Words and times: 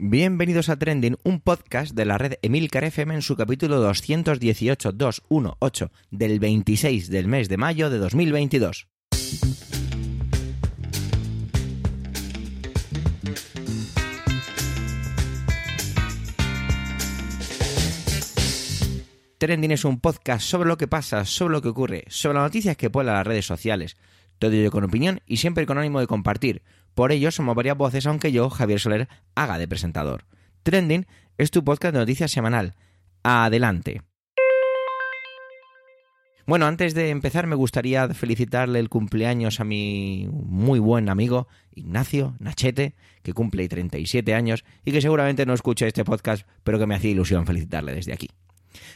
Bienvenidos 0.00 0.68
a 0.68 0.78
Trending, 0.78 1.16
un 1.24 1.40
podcast 1.40 1.92
de 1.92 2.04
la 2.04 2.18
red 2.18 2.34
Emilcar 2.42 2.84
FM 2.84 3.16
en 3.16 3.22
su 3.22 3.34
capítulo 3.34 3.84
218-218 3.90 5.90
del 6.12 6.38
26 6.38 7.10
del 7.10 7.26
mes 7.26 7.48
de 7.48 7.56
mayo 7.56 7.90
de 7.90 7.98
2022. 7.98 8.86
Trending 19.38 19.72
es 19.72 19.84
un 19.84 19.98
podcast 19.98 20.46
sobre 20.46 20.68
lo 20.68 20.78
que 20.78 20.86
pasa, 20.86 21.24
sobre 21.24 21.54
lo 21.54 21.60
que 21.60 21.70
ocurre, 21.70 22.04
sobre 22.06 22.34
las 22.34 22.44
noticias 22.44 22.76
que 22.76 22.88
pueblan 22.88 23.16
las 23.16 23.26
redes 23.26 23.46
sociales. 23.46 23.96
Todo 24.38 24.52
ello 24.52 24.70
con 24.70 24.84
opinión 24.84 25.22
y 25.26 25.38
siempre 25.38 25.66
con 25.66 25.78
ánimo 25.78 25.98
de 25.98 26.06
compartir. 26.06 26.62
Por 26.98 27.12
ello 27.12 27.30
somos 27.30 27.54
varias 27.54 27.76
voces, 27.76 28.04
aunque 28.08 28.32
yo, 28.32 28.50
Javier 28.50 28.80
Soler, 28.80 29.08
haga 29.36 29.56
de 29.56 29.68
presentador. 29.68 30.24
Trending 30.64 31.06
es 31.36 31.52
tu 31.52 31.62
podcast 31.62 31.94
de 31.94 32.00
noticias 32.00 32.32
semanal. 32.32 32.74
Adelante. 33.22 34.02
Bueno, 36.44 36.66
antes 36.66 36.94
de 36.94 37.10
empezar 37.10 37.46
me 37.46 37.54
gustaría 37.54 38.08
felicitarle 38.08 38.80
el 38.80 38.88
cumpleaños 38.88 39.60
a 39.60 39.64
mi 39.64 40.28
muy 40.32 40.80
buen 40.80 41.08
amigo 41.08 41.46
Ignacio 41.72 42.34
Nachete, 42.40 42.96
que 43.22 43.32
cumple 43.32 43.68
37 43.68 44.34
años 44.34 44.64
y 44.84 44.90
que 44.90 45.00
seguramente 45.00 45.46
no 45.46 45.54
escuche 45.54 45.86
este 45.86 46.04
podcast, 46.04 46.48
pero 46.64 46.80
que 46.80 46.86
me 46.88 46.96
hacía 46.96 47.12
ilusión 47.12 47.46
felicitarle 47.46 47.94
desde 47.94 48.12
aquí. 48.12 48.28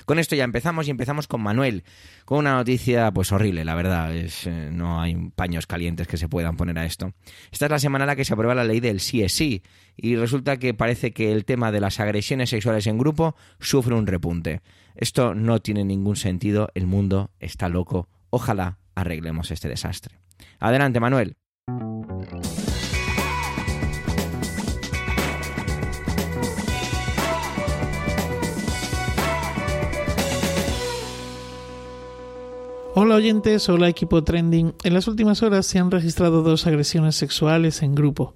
Con 0.05 0.19
esto 0.19 0.37
ya 0.37 0.45
empezamos 0.45 0.89
y 0.89 0.91
empezamos 0.91 1.27
con 1.27 1.43
Manuel, 1.43 1.85
con 2.25 2.39
una 2.39 2.55
noticia 2.55 3.11
pues 3.13 3.33
horrible, 3.33 3.65
la 3.65 3.75
verdad, 3.75 4.15
es, 4.15 4.47
eh, 4.47 4.71
no 4.73 5.01
hay 5.01 5.15
paños 5.35 5.67
calientes 5.67 6.07
que 6.07 6.17
se 6.17 6.29
puedan 6.29 6.57
poner 6.57 6.79
a 6.79 6.85
esto. 6.85 7.13
Esta 7.51 7.67
es 7.67 7.71
la 7.71 7.79
semana 7.79 8.05
en 8.05 8.09
la 8.09 8.17
que 8.17 8.25
se 8.25 8.33
aprueba 8.33 8.55
la 8.55 8.65
ley 8.65 8.81
del 8.81 9.01
sí 9.01 9.23
es 9.23 9.33
sí 9.33 9.63
y 9.97 10.17
resulta 10.17 10.57
que 10.57 10.75
parece 10.75 11.13
que 11.13 11.33
el 11.33 11.45
tema 11.45 11.73
de 11.73 11.81
las 11.81 12.01
agresiones 12.01 12.51
sexuales 12.51 12.87
en 12.87 12.99
grupo 12.99 13.37
sufre 13.61 13.95
un 13.95 14.07
repunte. 14.07 14.61
Esto 14.95 15.35
no 15.35 15.61
tiene 15.61 15.85
ningún 15.85 16.17
sentido, 16.17 16.69
el 16.75 16.87
mundo 16.87 17.31
está 17.41 17.69
loco, 17.69 18.09
ojalá 18.31 18.79
arreglemos 18.95 19.51
este 19.51 19.69
desastre. 19.69 20.19
Adelante, 20.59 21.01
Manuel. 21.01 21.37
Hola 33.05 33.17
oyentes, 33.17 33.69
hola 33.69 33.89
equipo 33.89 34.23
trending. 34.23 34.75
En 34.85 34.95
las 34.95 35.09
últimas 35.09 35.43
horas 35.43 35.67
se 35.67 35.81
han 35.81 35.91
registrado 35.91 36.45
dos 36.45 36.69
agresiones 36.69 37.17
sexuales 37.17 37.83
en 37.83 37.97
grupo. 37.97 38.33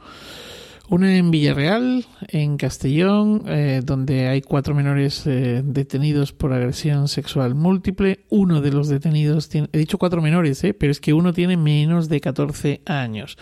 Una 0.88 1.16
en 1.16 1.30
Villarreal, 1.30 2.04
en 2.26 2.56
Castellón, 2.56 3.44
eh, 3.46 3.80
donde 3.84 4.26
hay 4.26 4.42
cuatro 4.42 4.74
menores 4.74 5.24
eh, 5.24 5.62
detenidos 5.64 6.32
por 6.32 6.52
agresión 6.52 7.06
sexual 7.06 7.54
múltiple. 7.54 8.24
Uno 8.28 8.60
de 8.60 8.72
los 8.72 8.88
detenidos 8.88 9.48
tiene, 9.48 9.68
he 9.72 9.78
dicho 9.78 9.98
cuatro 9.98 10.20
menores, 10.20 10.64
eh, 10.64 10.74
pero 10.74 10.90
es 10.90 10.98
que 10.98 11.12
uno 11.12 11.32
tiene 11.32 11.56
menos 11.56 12.08
de 12.08 12.20
14 12.20 12.82
años. 12.86 13.38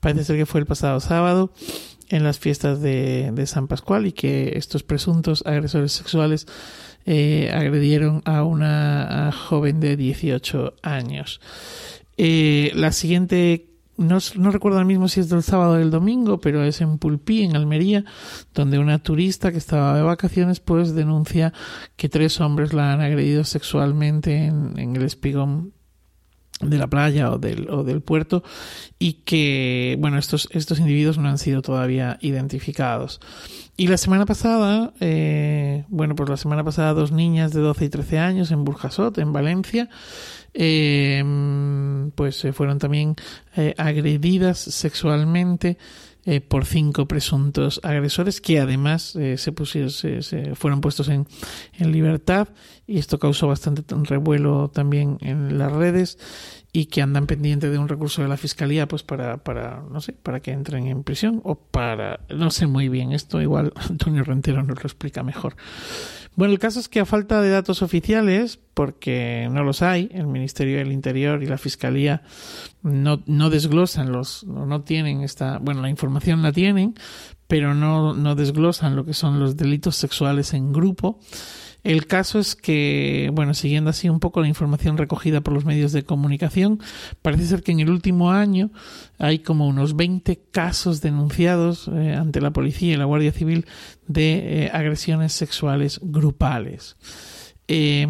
Parece 0.00 0.24
ser 0.24 0.36
que 0.36 0.46
fue 0.46 0.58
el 0.58 0.66
pasado 0.66 0.98
sábado 0.98 1.52
en 2.08 2.24
las 2.24 2.40
fiestas 2.40 2.80
de, 2.80 3.30
de 3.32 3.46
San 3.46 3.68
Pascual 3.68 4.06
y 4.06 4.10
que 4.10 4.54
estos 4.56 4.82
presuntos 4.82 5.44
agresores 5.46 5.92
sexuales 5.92 6.48
eh, 7.06 7.50
agredieron 7.54 8.20
a 8.24 8.42
una 8.42 9.32
joven 9.32 9.80
de 9.80 9.96
18 9.96 10.74
años. 10.82 11.40
Eh, 12.16 12.72
la 12.74 12.92
siguiente 12.92 13.66
no, 13.96 14.18
no, 14.34 14.50
recuerdo 14.50 14.78
ahora 14.78 14.86
mismo 14.86 15.08
si 15.08 15.20
es 15.20 15.28
del 15.28 15.42
sábado 15.42 15.72
o 15.72 15.76
del 15.76 15.90
domingo, 15.90 16.38
pero 16.38 16.62
es 16.64 16.80
en 16.80 16.98
Pulpí, 16.98 17.44
en 17.44 17.56
Almería, 17.56 18.04
donde 18.54 18.78
una 18.78 18.98
turista 18.98 19.52
que 19.52 19.58
estaba 19.58 19.96
de 19.96 20.02
vacaciones 20.02 20.60
pues 20.60 20.94
denuncia 20.94 21.52
que 21.96 22.08
tres 22.08 22.40
hombres 22.40 22.74
la 22.74 22.92
han 22.92 23.00
agredido 23.00 23.44
sexualmente 23.44 24.44
en, 24.44 24.78
en 24.78 24.96
el 24.96 25.02
espigón 25.02 25.72
de 26.60 26.78
la 26.78 26.86
playa 26.86 27.30
o 27.30 27.38
del, 27.38 27.68
o 27.70 27.84
del 27.84 28.00
puerto 28.00 28.42
y 28.98 29.14
que 29.24 29.96
bueno 30.00 30.18
estos 30.18 30.48
estos 30.52 30.78
individuos 30.78 31.18
no 31.18 31.28
han 31.28 31.38
sido 31.38 31.62
todavía 31.62 32.18
identificados. 32.20 33.20
Y 33.76 33.88
la 33.88 33.98
semana 33.98 34.24
pasada 34.24 34.92
eh, 35.00 35.84
bueno 35.88 36.14
pues 36.14 36.30
la 36.30 36.36
semana 36.36 36.64
pasada 36.64 36.94
dos 36.94 37.12
niñas 37.12 37.52
de 37.52 37.60
12 37.60 37.84
y 37.84 37.88
13 37.90 38.18
años 38.18 38.50
en 38.52 38.64
Burjasot 38.64 39.18
en 39.18 39.32
Valencia 39.32 39.90
eh, 40.54 41.22
pues 42.14 42.46
fueron 42.52 42.78
también 42.78 43.16
eh, 43.56 43.74
agredidas 43.76 44.58
sexualmente 44.58 45.76
eh, 46.28 46.40
por 46.40 46.64
cinco 46.64 47.06
presuntos 47.06 47.80
agresores 47.84 48.40
que 48.40 48.58
además 48.58 49.14
eh, 49.14 49.38
se, 49.38 49.52
pusieron, 49.52 49.90
se, 49.90 50.22
se, 50.22 50.56
fueron 50.56 50.80
puestos 50.80 51.08
en, 51.08 51.28
en, 51.74 51.92
libertad 51.92 52.48
y 52.84 52.98
esto 52.98 53.20
causó 53.20 53.46
bastante 53.46 53.84
revuelo 54.04 54.68
también 54.68 55.18
en 55.20 55.56
las 55.56 55.70
redes 55.70 56.18
y 56.76 56.86
que 56.86 57.00
andan 57.00 57.26
pendiente 57.26 57.70
de 57.70 57.78
un 57.78 57.88
recurso 57.88 58.20
de 58.20 58.28
la 58.28 58.36
fiscalía 58.36 58.86
pues 58.86 59.02
para, 59.02 59.38
para 59.38 59.82
no 59.90 60.02
sé 60.02 60.12
para 60.12 60.40
que 60.40 60.50
entren 60.50 60.86
en 60.88 61.04
prisión 61.04 61.40
o 61.42 61.54
para 61.54 62.20
no 62.28 62.50
sé 62.50 62.66
muy 62.66 62.90
bien 62.90 63.12
esto 63.12 63.40
igual 63.40 63.72
Antonio 63.88 64.22
Rentero 64.24 64.62
nos 64.62 64.76
lo 64.76 64.82
explica 64.82 65.22
mejor 65.22 65.56
bueno, 66.36 66.52
el 66.52 66.58
caso 66.58 66.80
es 66.80 66.90
que 66.90 67.00
a 67.00 67.06
falta 67.06 67.40
de 67.40 67.48
datos 67.48 67.80
oficiales, 67.80 68.58
porque 68.74 69.48
no 69.50 69.64
los 69.64 69.80
hay, 69.80 70.10
el 70.12 70.26
Ministerio 70.26 70.76
del 70.76 70.92
Interior 70.92 71.42
y 71.42 71.46
la 71.46 71.56
Fiscalía 71.56 72.24
no, 72.82 73.22
no 73.24 73.48
desglosan 73.48 74.12
los, 74.12 74.44
no 74.44 74.82
tienen 74.82 75.22
esta, 75.22 75.56
bueno, 75.58 75.80
la 75.80 75.88
información 75.88 76.42
la 76.42 76.52
tienen, 76.52 76.94
pero 77.46 77.74
no, 77.74 78.12
no 78.12 78.34
desglosan 78.34 78.96
lo 78.96 79.06
que 79.06 79.14
son 79.14 79.40
los 79.40 79.56
delitos 79.56 79.96
sexuales 79.96 80.52
en 80.52 80.74
grupo. 80.74 81.20
El 81.86 82.08
caso 82.08 82.40
es 82.40 82.56
que, 82.56 83.30
bueno, 83.32 83.54
siguiendo 83.54 83.90
así 83.90 84.08
un 84.08 84.18
poco 84.18 84.40
la 84.40 84.48
información 84.48 84.98
recogida 84.98 85.40
por 85.40 85.54
los 85.54 85.64
medios 85.64 85.92
de 85.92 86.02
comunicación, 86.02 86.80
parece 87.22 87.46
ser 87.46 87.62
que 87.62 87.70
en 87.70 87.78
el 87.78 87.90
último 87.90 88.32
año 88.32 88.72
hay 89.18 89.38
como 89.38 89.68
unos 89.68 89.94
20 89.94 90.36
casos 90.50 91.00
denunciados 91.00 91.88
eh, 91.94 92.16
ante 92.18 92.40
la 92.40 92.50
policía 92.50 92.94
y 92.94 92.96
la 92.96 93.04
Guardia 93.04 93.30
Civil 93.30 93.66
de 94.08 94.64
eh, 94.64 94.70
agresiones 94.72 95.32
sexuales 95.32 96.00
grupales. 96.02 96.96
Eh, 97.68 98.04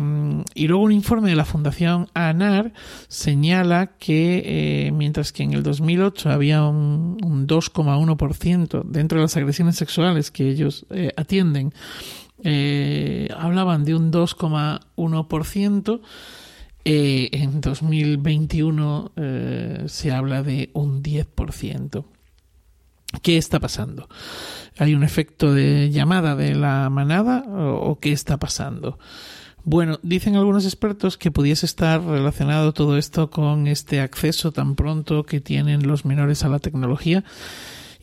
y 0.55 0.69
luego 0.69 0.83
un 0.83 0.93
informe 0.93 1.29
de 1.29 1.37
la 1.37 1.45
Fundación 1.45 2.09
ANAR 2.15 2.73
señala 3.09 3.99
que 3.99 4.87
eh, 4.87 4.93
mientras 4.93 5.33
que 5.33 5.43
en 5.43 5.53
el 5.53 5.63
2008 5.63 6.31
había 6.31 6.65
un, 6.65 7.19
un 7.23 7.47
2,1% 7.47 8.85
dentro 8.85 9.19
de 9.19 9.25
las 9.25 9.37
agresiones 9.37 9.77
sexuales 9.77 10.31
que 10.31 10.49
ellos 10.49 10.87
atienden, 11.17 11.73
eh, 12.49 13.29
hablaban 13.37 13.85
de 13.85 13.97
un 13.97 14.13
2,1%. 14.13 16.01
Eh, 16.85 17.29
en 17.33 17.61
2021 17.61 19.13
eh, 19.17 19.83
se 19.89 20.13
habla 20.13 20.45
de 20.45 20.71
un 20.73 21.03
10%. 21.03 22.05
¿Qué 23.21 23.37
está 23.37 23.59
pasando? 23.59 24.09
¿Hay 24.79 24.95
un 24.95 25.03
efecto 25.03 25.53
de 25.53 25.91
llamada 25.91 26.37
de 26.37 26.55
la 26.55 26.89
manada 26.89 27.43
o, 27.49 27.91
o 27.91 27.99
qué 27.99 28.13
está 28.13 28.37
pasando? 28.37 29.01
Bueno, 29.65 29.99
dicen 30.05 30.37
algunos 30.37 30.65
expertos 30.67 31.19
que 31.19 31.33
pudiese 31.33 31.67
estar 31.67 32.01
relacionado 32.01 32.73
todo 32.73 32.97
esto 32.97 33.29
con 33.29 33.67
este 33.67 33.99
acceso 33.99 34.53
tan 34.53 34.77
pronto 34.77 35.25
que 35.25 35.41
tienen 35.41 35.89
los 35.89 36.05
menores 36.05 36.45
a 36.45 36.49
la 36.49 36.61
tecnología 36.61 37.25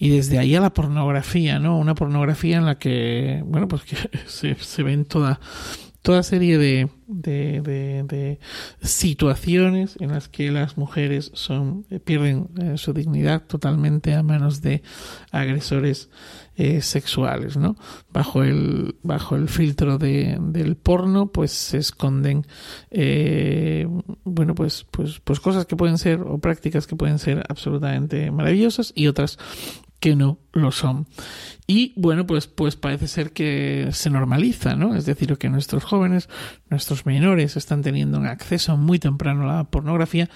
y 0.04 0.10
desde 0.10 0.38
ahí 0.38 0.54
a 0.54 0.60
la 0.60 0.74
pornografía, 0.74 1.60
¿no? 1.60 1.80
Una 1.80 1.96
pornografía 1.96 2.58
en 2.58 2.66
la 2.66 2.78
que, 2.78 3.42
bueno, 3.46 3.70
pues 3.70 3.84
que 3.84 3.96
se, 4.28 4.56
se 4.56 4.84
ven 4.84 5.06
toda, 5.06 5.40
toda 6.02 6.24
serie 6.24 6.58
de, 6.58 6.90
de, 7.08 7.62
de, 7.62 8.40
situaciones 8.82 9.96
en 10.02 10.12
las 10.12 10.28
que 10.28 10.52
las 10.52 10.78
mujeres 10.78 11.32
son 11.36 11.86
pierden 12.04 12.50
eh, 12.62 12.78
su 12.78 12.92
dignidad 12.92 13.44
totalmente 13.44 14.14
a 14.14 14.24
manos 14.24 14.62
de 14.62 14.84
agresores 15.32 16.10
eh, 16.58 16.82
sexuales, 16.82 17.56
¿no? 17.56 17.78
Bajo 18.12 18.44
el 18.44 18.98
bajo 19.04 19.38
el 19.38 19.48
filtro 19.48 19.98
de, 19.98 20.38
del 20.42 20.76
porno, 20.76 21.28
pues 21.28 21.52
se 21.52 21.78
esconden, 21.78 22.46
eh, 22.92 23.88
bueno, 24.26 24.54
pues 24.54 24.86
pues 24.92 25.22
pues 25.24 25.40
cosas 25.40 25.66
que 25.66 25.78
pueden 25.78 25.98
ser 25.98 26.20
o 26.22 26.40
prácticas 26.40 26.88
que 26.88 26.98
pueden 26.98 27.20
ser 27.20 27.44
absolutamente 27.48 28.32
maravillosas 28.32 28.92
y 28.94 29.08
otras 29.08 29.40
que 30.04 30.18
no 30.18 30.38
lo 30.52 30.74
son. 30.74 31.08
Y 31.66 31.94
bueno, 31.96 32.28
pues, 32.28 32.48
pues 32.48 32.76
parece 32.76 33.08
ser 33.08 33.32
que 33.32 33.88
se 33.94 34.10
normaliza, 34.10 34.76
¿no? 34.76 34.96
Es 34.96 35.06
decir, 35.06 35.38
que 35.38 35.48
nuestros 35.48 35.86
jóvenes, 35.86 36.28
nuestros 36.70 37.06
menores 37.06 37.56
están 37.56 37.84
teniendo 37.84 38.18
un 38.18 38.28
acceso 38.28 38.76
muy 38.76 39.00
temprano 39.00 39.44
a 39.44 39.56
la 39.56 39.64
pornografía. 39.64 40.30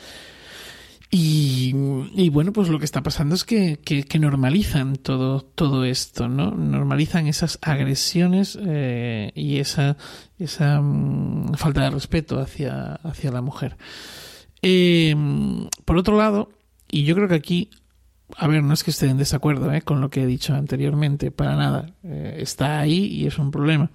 Y, 1.12 1.76
y 2.16 2.30
bueno, 2.30 2.54
pues 2.54 2.70
lo 2.70 2.80
que 2.80 2.86
está 2.86 3.04
pasando 3.04 3.36
es 3.36 3.44
que, 3.44 3.80
que, 3.80 4.20
normalizan 4.20 4.96
todo, 4.96 5.42
todo 5.42 5.84
esto, 5.84 6.30
¿no? 6.30 6.52
Normalizan 6.52 7.28
esas 7.28 7.60
agresiones 7.62 8.58
eh, 8.66 9.34
y 9.36 9.58
esa, 9.58 9.98
esa 10.40 10.80
um, 10.80 11.54
falta 11.56 11.82
de 11.82 11.90
respeto 11.90 12.40
hacia, 12.40 12.94
hacia 13.04 13.32
la 13.32 13.42
mujer. 13.42 13.76
Eh, 14.62 15.14
por 15.84 15.98
otro 15.98 16.16
lado, 16.16 16.52
y 16.90 17.04
yo 17.04 17.16
creo 17.16 17.28
que 17.28 17.36
aquí 17.36 17.70
a 18.36 18.48
ver, 18.48 18.64
no 18.64 18.74
es 18.74 18.84
que 18.84 18.92
esté 18.92 19.08
en 19.08 19.18
desacuerdo 19.18 19.72
¿eh? 19.72 19.82
con 19.82 20.02
lo 20.02 20.10
que 20.10 20.24
he 20.24 20.28
dicho 20.28 20.54
anteriormente, 20.54 21.32
para 21.32 21.56
nada. 21.56 21.94
Eh, 22.04 22.38
está 22.40 22.80
ahí 22.80 23.06
y 23.06 23.26
es 23.26 23.38
un 23.38 23.52
problema. 23.52 23.90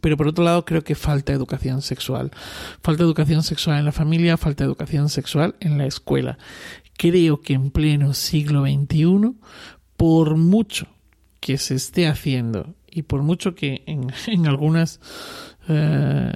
Pero 0.00 0.16
por 0.16 0.28
otro 0.28 0.44
lado, 0.44 0.64
creo 0.64 0.82
que 0.82 0.94
falta 0.94 1.32
educación 1.32 1.82
sexual. 1.82 2.30
Falta 2.82 3.02
educación 3.02 3.42
sexual 3.42 3.78
en 3.78 3.84
la 3.84 3.92
familia, 3.92 4.36
falta 4.36 4.64
educación 4.64 5.08
sexual 5.08 5.56
en 5.60 5.78
la 5.78 5.86
escuela. 5.86 6.38
Creo 6.96 7.40
que 7.40 7.54
en 7.54 7.70
pleno 7.70 8.14
siglo 8.14 8.62
XXI, 8.62 9.34
por 9.96 10.36
mucho 10.36 10.88
que 11.40 11.58
se 11.58 11.74
esté 11.74 12.06
haciendo 12.06 12.74
y 12.90 13.02
por 13.02 13.22
mucho 13.22 13.54
que 13.54 13.82
en, 13.86 14.12
en 14.26 14.46
algunas 14.46 15.00
eh, 15.68 16.32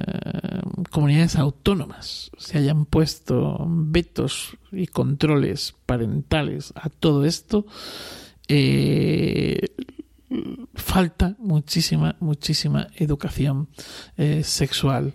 comunidades 0.91 1.37
autónomas 1.37 2.31
se 2.39 2.59
hayan 2.59 2.87
puesto 2.87 3.67
vetos 3.69 4.57
y 4.73 4.87
controles 4.87 5.75
parentales 5.87 6.73
a 6.77 6.89
todo 6.89 7.25
esto, 7.25 7.67
eh, 8.49 9.61
falta 10.75 11.37
muchísima, 11.39 12.17
muchísima 12.21 12.89
educación 12.97 13.69
eh, 14.17 14.43
sexual. 14.45 15.15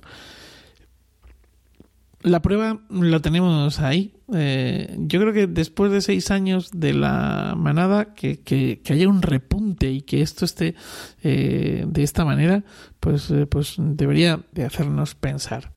La 2.23 2.41
prueba 2.41 2.81
la 2.89 3.19
tenemos 3.19 3.79
ahí. 3.79 4.13
Eh, 4.33 4.95
yo 4.97 5.19
creo 5.19 5.33
que 5.33 5.47
después 5.47 5.91
de 5.91 6.01
seis 6.01 6.31
años 6.31 6.71
de 6.73 6.93
la 6.93 7.53
manada, 7.57 8.13
que, 8.13 8.39
que, 8.41 8.81
haya 8.89 9.07
un 9.07 9.21
repunte 9.21 9.91
y 9.91 10.01
que 10.01 10.21
esto 10.21 10.45
esté 10.45 10.75
eh, 11.21 11.85
de 11.87 12.03
esta 12.03 12.25
manera, 12.25 12.63
pues, 12.99 13.31
pues 13.49 13.75
debería 13.77 14.39
de 14.53 14.63
hacernos 14.63 15.15
pensar. 15.15 15.73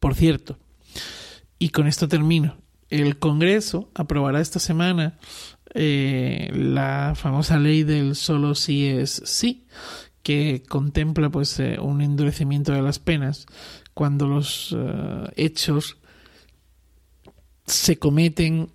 Por 0.00 0.16
cierto, 0.16 0.58
y 1.58 1.68
con 1.68 1.86
esto 1.86 2.08
termino, 2.08 2.56
el 2.90 3.18
Congreso 3.18 3.88
aprobará 3.94 4.40
esta 4.40 4.58
semana 4.58 5.16
eh, 5.74 6.50
la 6.54 7.14
famosa 7.16 7.58
ley 7.58 7.84
del 7.84 8.14
solo 8.16 8.54
sí 8.54 8.88
es 8.88 9.22
sí, 9.24 9.66
que 10.22 10.62
contempla 10.68 11.30
pues 11.30 11.58
eh, 11.58 11.78
un 11.80 12.02
endurecimiento 12.02 12.72
de 12.72 12.82
las 12.82 12.98
penas 12.98 13.46
cuando 13.94 14.26
los 14.26 14.74
eh, 14.76 15.32
hechos 15.36 15.98
se 17.66 17.98
cometen 17.98 18.70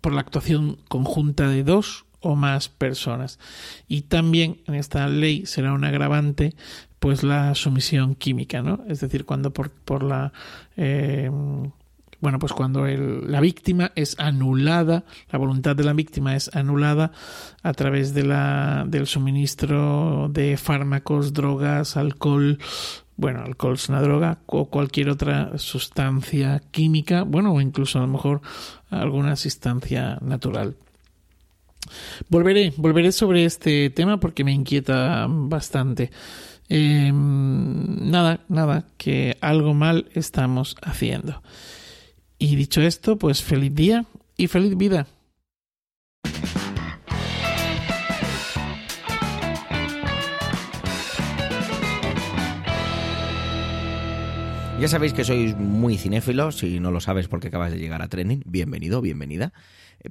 por 0.00 0.12
la 0.12 0.20
actuación 0.20 0.78
conjunta 0.88 1.48
de 1.48 1.62
dos 1.62 2.04
o 2.20 2.34
más 2.34 2.68
personas. 2.68 3.38
Y 3.86 4.02
también 4.02 4.60
en 4.66 4.74
esta 4.74 5.06
ley 5.08 5.46
será 5.46 5.72
un 5.72 5.84
agravante 5.84 6.54
pues 6.98 7.22
la 7.22 7.54
sumisión 7.54 8.16
química, 8.16 8.60
¿no? 8.60 8.84
Es 8.88 9.00
decir, 9.00 9.24
cuando 9.24 9.52
por, 9.52 9.70
por 9.70 10.02
la 10.02 10.32
bueno, 12.20 12.38
pues 12.38 12.52
cuando 12.52 12.86
la 12.86 13.40
víctima 13.40 13.92
es 13.94 14.18
anulada, 14.18 15.04
la 15.30 15.38
voluntad 15.38 15.74
de 15.74 15.84
la 15.84 15.94
víctima 15.94 16.36
es 16.36 16.54
anulada 16.54 17.12
a 17.62 17.72
través 17.72 18.12
de 18.12 18.24
la, 18.24 18.84
del 18.86 19.06
suministro 19.06 20.28
de 20.30 20.58
fármacos, 20.58 21.32
drogas, 21.32 21.96
alcohol, 21.96 22.58
bueno, 23.20 23.42
alcohol 23.42 23.74
es 23.74 23.88
una 23.90 24.00
droga 24.00 24.38
o 24.46 24.70
cualquier 24.70 25.10
otra 25.10 25.58
sustancia 25.58 26.62
química, 26.70 27.22
bueno, 27.22 27.52
o 27.52 27.60
incluso 27.60 27.98
a 27.98 28.02
lo 28.02 28.08
mejor 28.08 28.40
alguna 28.88 29.36
sustancia 29.36 30.16
natural. 30.22 30.76
Volveré, 32.30 32.72
volveré 32.78 33.12
sobre 33.12 33.44
este 33.44 33.90
tema 33.90 34.18
porque 34.18 34.42
me 34.42 34.52
inquieta 34.52 35.26
bastante. 35.28 36.10
Em, 36.70 38.10
nada, 38.10 38.40
nada, 38.48 38.86
que 38.96 39.36
algo 39.42 39.74
mal 39.74 40.08
estamos 40.14 40.76
haciendo. 40.80 41.42
Y 42.38 42.56
dicho 42.56 42.80
esto, 42.80 43.18
pues 43.18 43.42
feliz 43.42 43.74
día 43.74 44.06
y 44.38 44.46
feliz 44.46 44.78
vida. 44.78 45.06
Ya 54.80 54.88
sabéis 54.88 55.12
que 55.12 55.24
sois 55.28 55.54
muy 55.58 55.98
cinéfilos, 55.98 56.56
si 56.56 56.80
no 56.80 56.90
lo 56.90 57.00
sabes 57.00 57.28
porque 57.28 57.48
acabas 57.48 57.70
de 57.70 57.78
llegar 57.78 58.00
a 58.00 58.08
Trending, 58.08 58.42
bienvenido, 58.46 59.02
bienvenida 59.02 59.52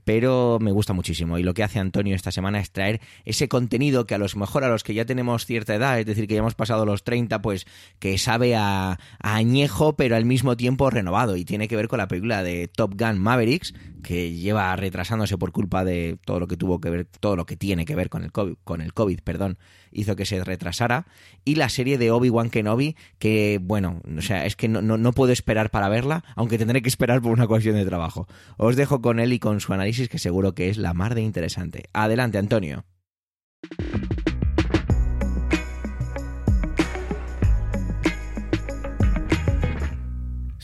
pero 0.04 0.60
me 0.62 0.72
gusta 0.72 0.94
muchísimo. 0.94 1.38
Y 1.38 1.44
lo 1.44 1.54
que 1.54 1.64
hace 1.64 1.80
Antonio 1.80 2.16
esta 2.16 2.32
semana 2.32 2.60
es 2.60 2.72
traer 2.72 3.02
ese 3.26 3.48
contenido 3.48 4.06
que 4.06 4.16
a 4.16 4.18
los 4.18 4.36
mejor 4.36 4.64
a 4.64 4.70
los 4.70 4.84
que 4.84 4.94
ya 4.94 5.06
tenemos 5.06 5.46
cierta 5.46 5.76
edad, 5.76 6.00
es 6.00 6.06
decir, 6.06 6.28
que 6.28 6.36
ya 6.36 6.40
hemos 6.40 6.56
pasado 6.56 6.86
los 6.86 7.04
30, 7.04 7.42
pues 7.42 7.66
que 8.00 8.18
sabe 8.18 8.56
a, 8.56 9.00
añejo, 9.20 9.96
pero 9.96 10.16
al 10.16 10.26
mismo 10.26 10.58
tiempo 10.58 10.90
renovado. 10.90 11.36
Y 11.36 11.46
tiene 11.46 11.68
que 11.68 11.76
ver 11.76 11.88
con 11.88 11.98
la 11.98 12.08
película 12.08 12.44
de 12.44 12.68
Top 12.68 12.94
Gun 13.00 13.20
Mavericks, 13.20 13.74
que 14.02 14.34
lleva 14.34 14.76
retrasándose 14.76 15.38
por 15.38 15.52
culpa 15.52 15.84
de 15.84 16.18
todo 16.26 16.40
lo 16.40 16.48
que 16.48 16.58
tuvo 16.58 16.80
que 16.80 16.90
ver, 16.90 17.06
todo 17.06 17.36
lo 17.36 17.46
que 17.46 17.58
tiene 17.58 17.86
que 17.86 17.96
ver 17.96 18.10
con 18.10 18.24
el 18.24 18.32
COVID, 18.32 18.56
con 18.64 18.82
el 18.82 18.94
COVID, 18.94 19.20
perdón, 19.22 19.58
hizo 19.92 20.16
que 20.16 20.26
se 20.26 20.44
retrasara. 20.44 21.08
Y 21.46 21.56
la 21.56 21.70
serie 21.70 21.98
de 21.98 22.12
Obi-Wan 22.12 22.50
Kenobi, 22.50 22.96
que 23.18 23.60
bueno, 23.62 24.02
o 24.18 24.22
sea, 24.22 24.46
es 24.46 24.56
que 24.56 24.68
no, 24.68 24.82
no, 24.82 24.98
no 24.98 25.14
puedo 25.14 25.32
esperar 25.32 25.70
para 25.70 25.90
verla, 25.90 26.24
aunque 26.36 26.58
tendré 26.58 26.82
que 26.82 26.90
esperar 26.90 27.22
por 27.22 27.32
una 27.32 27.48
cuestión 27.48 27.76
de 27.76 27.86
trabajo. 27.86 28.28
Os 28.58 28.76
dejo 28.76 29.02
con 29.02 29.20
él 29.20 29.34
y 29.34 29.40
con 29.40 29.60
su 29.60 29.74
análisis 29.74 30.10
que 30.10 30.20
seguro 30.20 30.54
que 30.54 30.70
es 30.70 30.78
la 30.78 30.94
mar 30.94 31.16
de 31.16 31.22
interesante. 31.22 31.86
Adelante, 31.94 32.38
Antonio. 32.38 32.86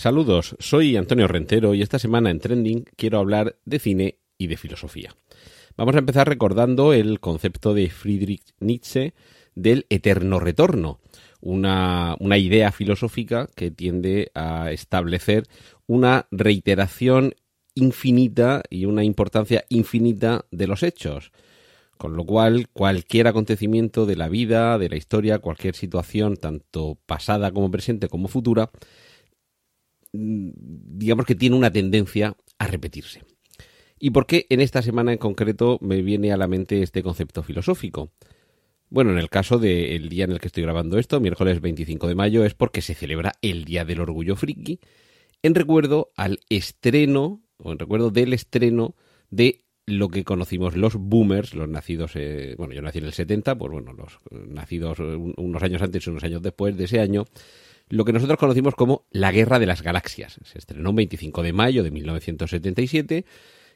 Saludos, 0.06 0.56
soy 0.60 0.98
Antonio 0.98 1.28
Rentero 1.28 1.74
y 1.74 1.82
esta 1.82 1.98
semana 1.98 2.30
en 2.30 2.40
Trending 2.40 2.86
quiero 2.96 3.18
hablar 3.18 3.58
de 3.66 3.80
cine 3.80 4.20
y 4.38 4.46
de 4.46 4.56
filosofía. 4.56 5.16
Vamos 5.78 5.96
a 5.96 5.98
empezar 5.98 6.30
recordando 6.30 6.94
el 6.94 7.20
concepto 7.20 7.74
de 7.74 7.90
Friedrich 7.90 8.54
Nietzsche 8.60 9.16
del 9.56 9.88
eterno 9.90 10.40
retorno, 10.40 11.00
una, 11.42 12.16
una, 12.20 12.38
idea 12.38 12.72
filosófica 12.72 13.50
que 13.56 13.72
tiende 13.72 14.30
a 14.36 14.72
establecer 14.72 15.46
una 15.88 16.28
reiteración 16.30 17.34
infinita 17.74 18.62
y 18.70 18.86
una 18.86 19.04
importancia 19.04 19.66
infinita 19.70 20.46
de 20.52 20.68
los 20.68 20.84
hechos. 20.84 21.32
Con 21.98 22.16
lo 22.16 22.26
cual, 22.26 22.68
cualquier 22.74 23.28
acontecimiento 23.28 24.06
de 24.06 24.18
la 24.18 24.30
vida, 24.30 24.78
de 24.78 24.90
la 24.90 24.98
historia, 24.98 25.40
cualquier 25.40 25.76
situación, 25.76 26.38
tanto 26.38 27.00
pasada 27.08 27.52
como 27.52 27.72
presente 27.72 28.08
como 28.08 28.28
futura, 28.28 28.70
digamos 30.16 31.26
que 31.26 31.36
tiene 31.36 31.56
una 31.56 31.72
tendencia 31.72 32.36
a 32.58 32.68
repetirse. 32.68 33.24
¿Y 34.00 34.12
por 34.12 34.28
qué 34.28 34.46
en 34.50 34.62
esta 34.62 34.82
semana 34.82 35.14
en 35.14 35.18
concreto 35.18 35.78
me 35.82 36.02
viene 36.02 36.32
a 36.32 36.38
la 36.38 36.48
mente 36.48 36.82
este 36.82 37.02
concepto 37.02 37.44
filosófico? 37.44 38.12
Bueno, 38.90 39.12
en 39.12 39.18
el 39.18 39.30
caso 39.30 39.58
del 39.58 40.10
día 40.10 40.26
en 40.26 40.32
el 40.32 40.40
que 40.40 40.48
estoy 40.48 40.64
grabando 40.64 40.98
esto, 40.98 41.20
miércoles 41.20 41.62
25 41.62 42.08
de 42.08 42.16
mayo, 42.16 42.46
es 42.46 42.54
porque 42.54 42.82
se 42.82 42.94
celebra 42.94 43.34
el 43.42 43.66
Día 43.66 43.84
del 43.84 44.02
Orgullo 44.02 44.36
Friki, 44.36 44.80
en 45.42 45.56
recuerdo 45.56 46.12
al 46.16 46.40
estreno 46.50 47.42
o 47.58 47.72
en 47.72 47.80
recuerdo 47.80 48.12
del 48.12 48.34
estreno 48.34 48.96
de 49.30 49.64
lo 49.88 50.10
que 50.10 50.24
conocimos 50.24 50.76
los 50.76 50.96
boomers, 50.96 51.54
los 51.54 51.70
nacidos, 51.70 52.16
eh, 52.16 52.56
bueno, 52.58 52.74
yo 52.74 52.82
nací 52.82 53.00
en 53.00 53.06
el 53.06 53.14
70, 53.14 53.56
pues 53.56 53.72
bueno, 53.72 53.94
los 53.94 54.20
nacidos 54.32 55.00
unos 55.00 55.62
años 55.62 55.82
antes 55.82 56.06
y 56.06 56.10
unos 56.10 56.24
años 56.24 56.42
después 56.42 56.76
de 56.76 56.86
ese 56.86 57.00
año, 57.00 57.26
lo 57.90 58.06
que 58.06 58.14
nosotros 58.14 58.40
conocimos 58.40 58.76
como 58.76 59.06
la 59.12 59.32
Guerra 59.32 59.60
de 59.60 59.66
las 59.66 59.82
Galaxias. 59.82 60.40
Se 60.44 60.58
estrenó 60.58 60.90
el 60.90 60.96
25 60.96 61.44
de 61.44 61.54
mayo 61.54 61.84
de 61.84 61.92
1977 61.92 63.26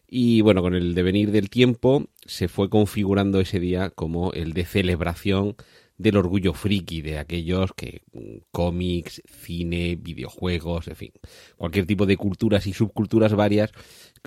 y 0.07 0.41
bueno, 0.41 0.61
con 0.61 0.73
el 0.73 0.95
devenir 0.95 1.31
del 1.31 1.49
tiempo 1.49 2.07
se 2.25 2.47
fue 2.47 2.69
configurando 2.69 3.39
ese 3.39 3.59
día 3.59 3.91
como 3.91 4.33
el 4.33 4.53
de 4.53 4.65
celebración 4.65 5.55
del 5.99 6.15
orgullo 6.15 6.53
friki 6.53 7.01
de 7.01 7.19
aquellos 7.19 7.73
que 7.73 8.01
mm, 8.13 8.37
cómics, 8.51 9.21
cine, 9.27 9.97
videojuegos, 9.97 10.87
en 10.87 10.95
fin, 10.95 11.11
cualquier 11.57 11.85
tipo 11.85 12.05
de 12.05 12.15
culturas 12.15 12.65
y 12.67 12.73
subculturas 12.73 13.35
varias, 13.35 13.71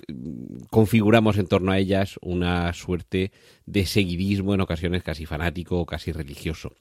mm, 0.07 0.65
configuramos 0.69 1.37
en 1.37 1.47
torno 1.47 1.71
a 1.71 1.79
ellas 1.79 2.17
una 2.21 2.71
suerte 2.73 3.31
de 3.65 3.85
seguidismo 3.87 4.53
en 4.53 4.61
ocasiones 4.61 5.03
casi 5.03 5.25
fanático 5.25 5.79
o 5.79 5.85
casi 5.85 6.11
religioso. 6.11 6.75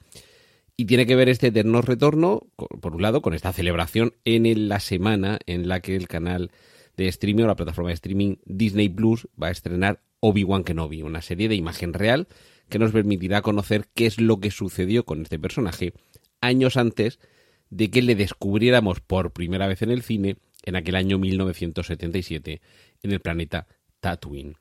Y 0.83 0.85
tiene 0.85 1.07
que 1.07 1.15
ver 1.15 1.29
este 1.29 1.47
eterno 1.47 1.81
retorno, 1.81 2.49
por 2.57 2.97
un 2.97 3.03
lado, 3.03 3.23
con 3.23 3.35
esta 3.35 3.53
celebración 3.53 4.15
en 4.25 4.69
la 4.69 4.81
semana 4.81 5.39
en 5.47 5.69
la 5.69 5.79
que 5.79 5.95
el 5.95 6.09
canal 6.09 6.51
de 6.97 7.07
streaming 7.07 7.45
o 7.45 7.47
la 7.47 7.55
plataforma 7.55 7.91
de 7.91 7.95
streaming 7.95 8.39
Disney 8.47 8.89
Plus 8.89 9.29
va 9.41 9.47
a 9.47 9.51
estrenar 9.53 10.03
Obi-Wan 10.19 10.65
Kenobi, 10.65 11.03
una 11.03 11.23
serie 11.23 11.49
de 11.49 11.55
imagen 11.55 11.93
real 11.93 12.27
que 12.69 12.81
nos 12.81 12.91
permitirá 12.91 13.43
conocer 13.43 13.91
qué 13.95 14.07
es 14.07 14.21
lo 14.21 14.41
que 14.41 14.51
sucedió 14.51 15.05
con 15.05 15.23
este 15.23 15.39
personaje 15.39 15.93
años 16.41 16.77
antes 16.77 17.21
de 17.71 17.89
que 17.89 18.03
le 18.03 18.17
descubriéramos 18.17 18.99
por 18.99 19.33
primera 19.33 19.69
vez 19.69 19.83
en 19.83 19.93
el 19.93 20.03
cine 20.03 20.39
en 20.65 20.75
aquel 20.75 20.97
año 20.97 21.17
1977 21.17 22.61
en 23.05 23.13
el 23.13 23.21
planeta 23.21 23.69
Tatooine. 24.01 24.57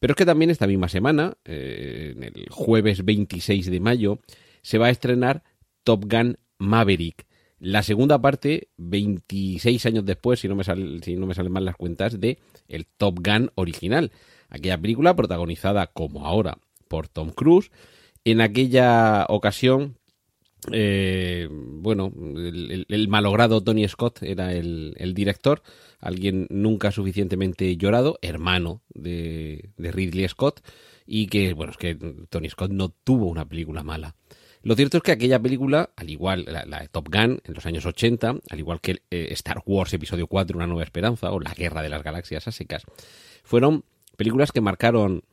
Pero 0.00 0.12
es 0.12 0.16
que 0.16 0.26
también 0.26 0.50
esta 0.50 0.66
misma 0.66 0.90
semana, 0.90 1.38
eh, 1.46 2.12
en 2.14 2.24
el 2.24 2.46
jueves 2.50 3.06
26 3.06 3.70
de 3.70 3.80
mayo, 3.80 4.18
se 4.60 4.76
va 4.76 4.88
a 4.88 4.90
estrenar 4.90 5.42
Top 5.84 6.04
Gun 6.10 6.38
Maverick, 6.58 7.26
la 7.62 7.84
segunda 7.84 8.20
parte, 8.20 8.70
26 8.78 9.86
años 9.86 10.04
después, 10.04 10.40
si 10.40 10.48
no 10.48 10.56
me, 10.56 10.64
si 10.64 11.14
no 11.14 11.26
me 11.26 11.34
salen 11.34 11.52
mal 11.52 11.64
las 11.64 11.76
cuentas, 11.76 12.20
de 12.20 12.38
el 12.66 12.86
Top 12.86 13.20
Gun 13.24 13.52
original. 13.54 14.10
Aquella 14.48 14.76
película 14.78 15.14
protagonizada, 15.14 15.86
como 15.86 16.26
ahora, 16.26 16.58
por 16.88 17.06
Tom 17.06 17.30
Cruise. 17.30 17.70
En 18.24 18.40
aquella 18.40 19.26
ocasión, 19.28 19.96
eh, 20.72 21.48
bueno, 21.50 22.12
el, 22.16 23.06
malogrado 23.08 23.62
Tony 23.62 23.86
Scott 23.86 24.24
era 24.24 24.52
el, 24.52 25.12
director, 25.14 25.62
alguien 26.00 26.48
nunca 26.50 26.90
suficientemente 26.90 27.76
llorado, 27.76 28.18
hermano 28.22 28.82
de, 28.92 29.70
Ridley 29.78 30.28
Scott, 30.28 30.60
y 31.06 31.28
que, 31.28 31.52
bueno, 31.54 31.70
es 31.70 31.78
que 31.78 31.94
Tony 32.28 32.50
Scott 32.50 32.72
no 32.72 32.88
tuvo 32.88 33.26
una 33.26 33.48
película 33.48 33.84
mala. 33.84 34.16
Lo 34.62 34.76
cierto 34.76 34.98
es 34.98 35.02
que 35.02 35.12
aquella 35.12 35.40
película, 35.40 35.90
al 35.96 36.08
igual 36.08 36.46
la, 36.46 36.80
de 36.80 36.88
Top 36.88 37.08
Gun 37.12 37.40
en 37.44 37.54
los 37.54 37.66
años 37.66 37.84
80, 37.84 38.36
al 38.48 38.58
igual 38.58 38.80
que 38.80 39.02
eh, 39.10 39.28
Star 39.32 39.62
Wars 39.66 39.92
Episodio 39.92 40.28
4, 40.28 40.56
Una 40.56 40.66
Nueva 40.66 40.84
Esperanza, 40.84 41.32
o 41.32 41.40
La 41.40 41.52
Guerra 41.52 41.82
de 41.82 41.88
las 41.88 42.02
Galaxias 42.02 42.46
a 42.46 42.52
secas, 42.52 42.84
fueron 43.42 43.84
películas 44.16 44.52
que 44.52 44.60
marcaron 44.60 45.24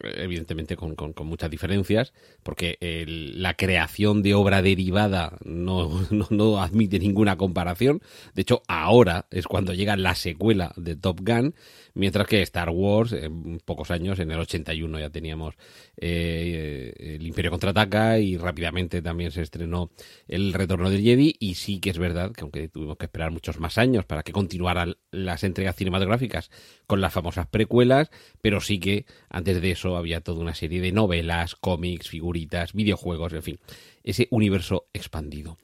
evidentemente 0.00 0.76
con, 0.76 0.94
muchas 1.24 1.50
diferencias, 1.50 2.12
porque 2.42 2.76
la 3.06 3.54
creación 3.54 4.22
de 4.22 4.34
obra 4.34 4.62
derivada 4.62 5.38
no, 5.44 6.06
no, 6.30 6.62
admite 6.62 6.98
ninguna 6.98 7.36
comparación. 7.36 8.00
De 8.34 8.42
hecho, 8.42 8.62
ahora 8.68 9.26
es 9.30 9.46
cuando 9.46 9.74
llega 9.74 9.96
la 9.96 10.14
secuela 10.14 10.72
de 10.76 10.96
Top 10.96 11.20
Gun, 11.22 11.54
mientras 11.94 12.26
que 12.26 12.42
Star 12.42 12.70
Wars, 12.70 13.12
en 13.12 13.58
pocos 13.60 13.90
años, 13.90 14.18
en 14.18 14.30
el 14.30 14.38
81 14.38 14.98
ya 14.98 15.10
teníamos 15.10 15.54
eh, 15.96 16.92
El 16.96 17.26
Imperio 17.26 17.50
Contraataca 17.50 18.18
y 18.18 18.36
rápidamente 18.36 19.02
también 19.02 19.30
se 19.30 19.42
estrenó 19.42 19.90
El 20.26 20.52
Retorno 20.52 20.90
del 20.90 21.02
Jedi 21.02 21.34
y 21.38 21.54
sí 21.54 21.80
que 21.80 21.90
es 21.90 21.98
verdad 21.98 22.32
que 22.32 22.42
aunque 22.42 22.68
tuvimos 22.68 22.96
que 22.96 23.06
esperar 23.06 23.30
muchos 23.30 23.58
más 23.58 23.78
años 23.78 24.04
para 24.04 24.22
que 24.22 24.32
continuaran 24.32 24.96
las 25.10 25.44
entregas 25.44 25.76
cinematográficas 25.76 26.50
con 26.86 27.00
las 27.00 27.12
famosas 27.12 27.46
precuelas, 27.46 28.10
pero 28.40 28.60
sí 28.60 28.78
que 28.78 29.06
antes 29.38 29.60
de 29.60 29.70
eso 29.70 29.96
había 29.96 30.20
toda 30.20 30.40
una 30.40 30.54
serie 30.54 30.80
de 30.80 30.92
novelas, 30.92 31.54
cómics, 31.54 32.08
figuritas, 32.08 32.72
videojuegos, 32.72 33.32
en 33.32 33.42
fin, 33.42 33.58
ese 34.02 34.28
universo 34.30 34.88
expandido. 34.92 35.58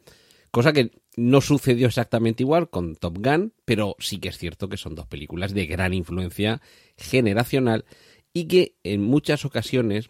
Cosa 0.50 0.72
que 0.72 0.92
no 1.16 1.40
sucedió 1.40 1.88
exactamente 1.88 2.42
igual 2.42 2.70
con 2.70 2.96
Top 2.96 3.18
Gun, 3.18 3.52
pero 3.64 3.96
sí 3.98 4.18
que 4.18 4.28
es 4.28 4.38
cierto 4.38 4.68
que 4.68 4.76
son 4.76 4.94
dos 4.94 5.06
películas 5.06 5.52
de 5.52 5.66
gran 5.66 5.92
influencia 5.92 6.62
generacional 6.96 7.84
y 8.32 8.46
que 8.46 8.76
en 8.84 9.02
muchas 9.02 9.44
ocasiones, 9.44 10.08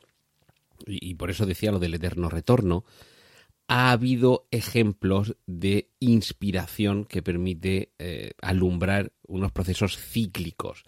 y 0.86 1.14
por 1.14 1.30
eso 1.30 1.46
decía 1.46 1.72
lo 1.72 1.78
del 1.78 1.94
eterno 1.94 2.28
retorno, 2.28 2.84
ha 3.68 3.92
habido 3.92 4.46
ejemplos 4.50 5.36
de 5.46 5.90
inspiración 5.98 7.06
que 7.06 7.22
permite 7.22 7.92
eh, 7.98 8.32
alumbrar 8.42 9.12
unos 9.26 9.52
procesos 9.52 9.96
cíclicos. 9.96 10.84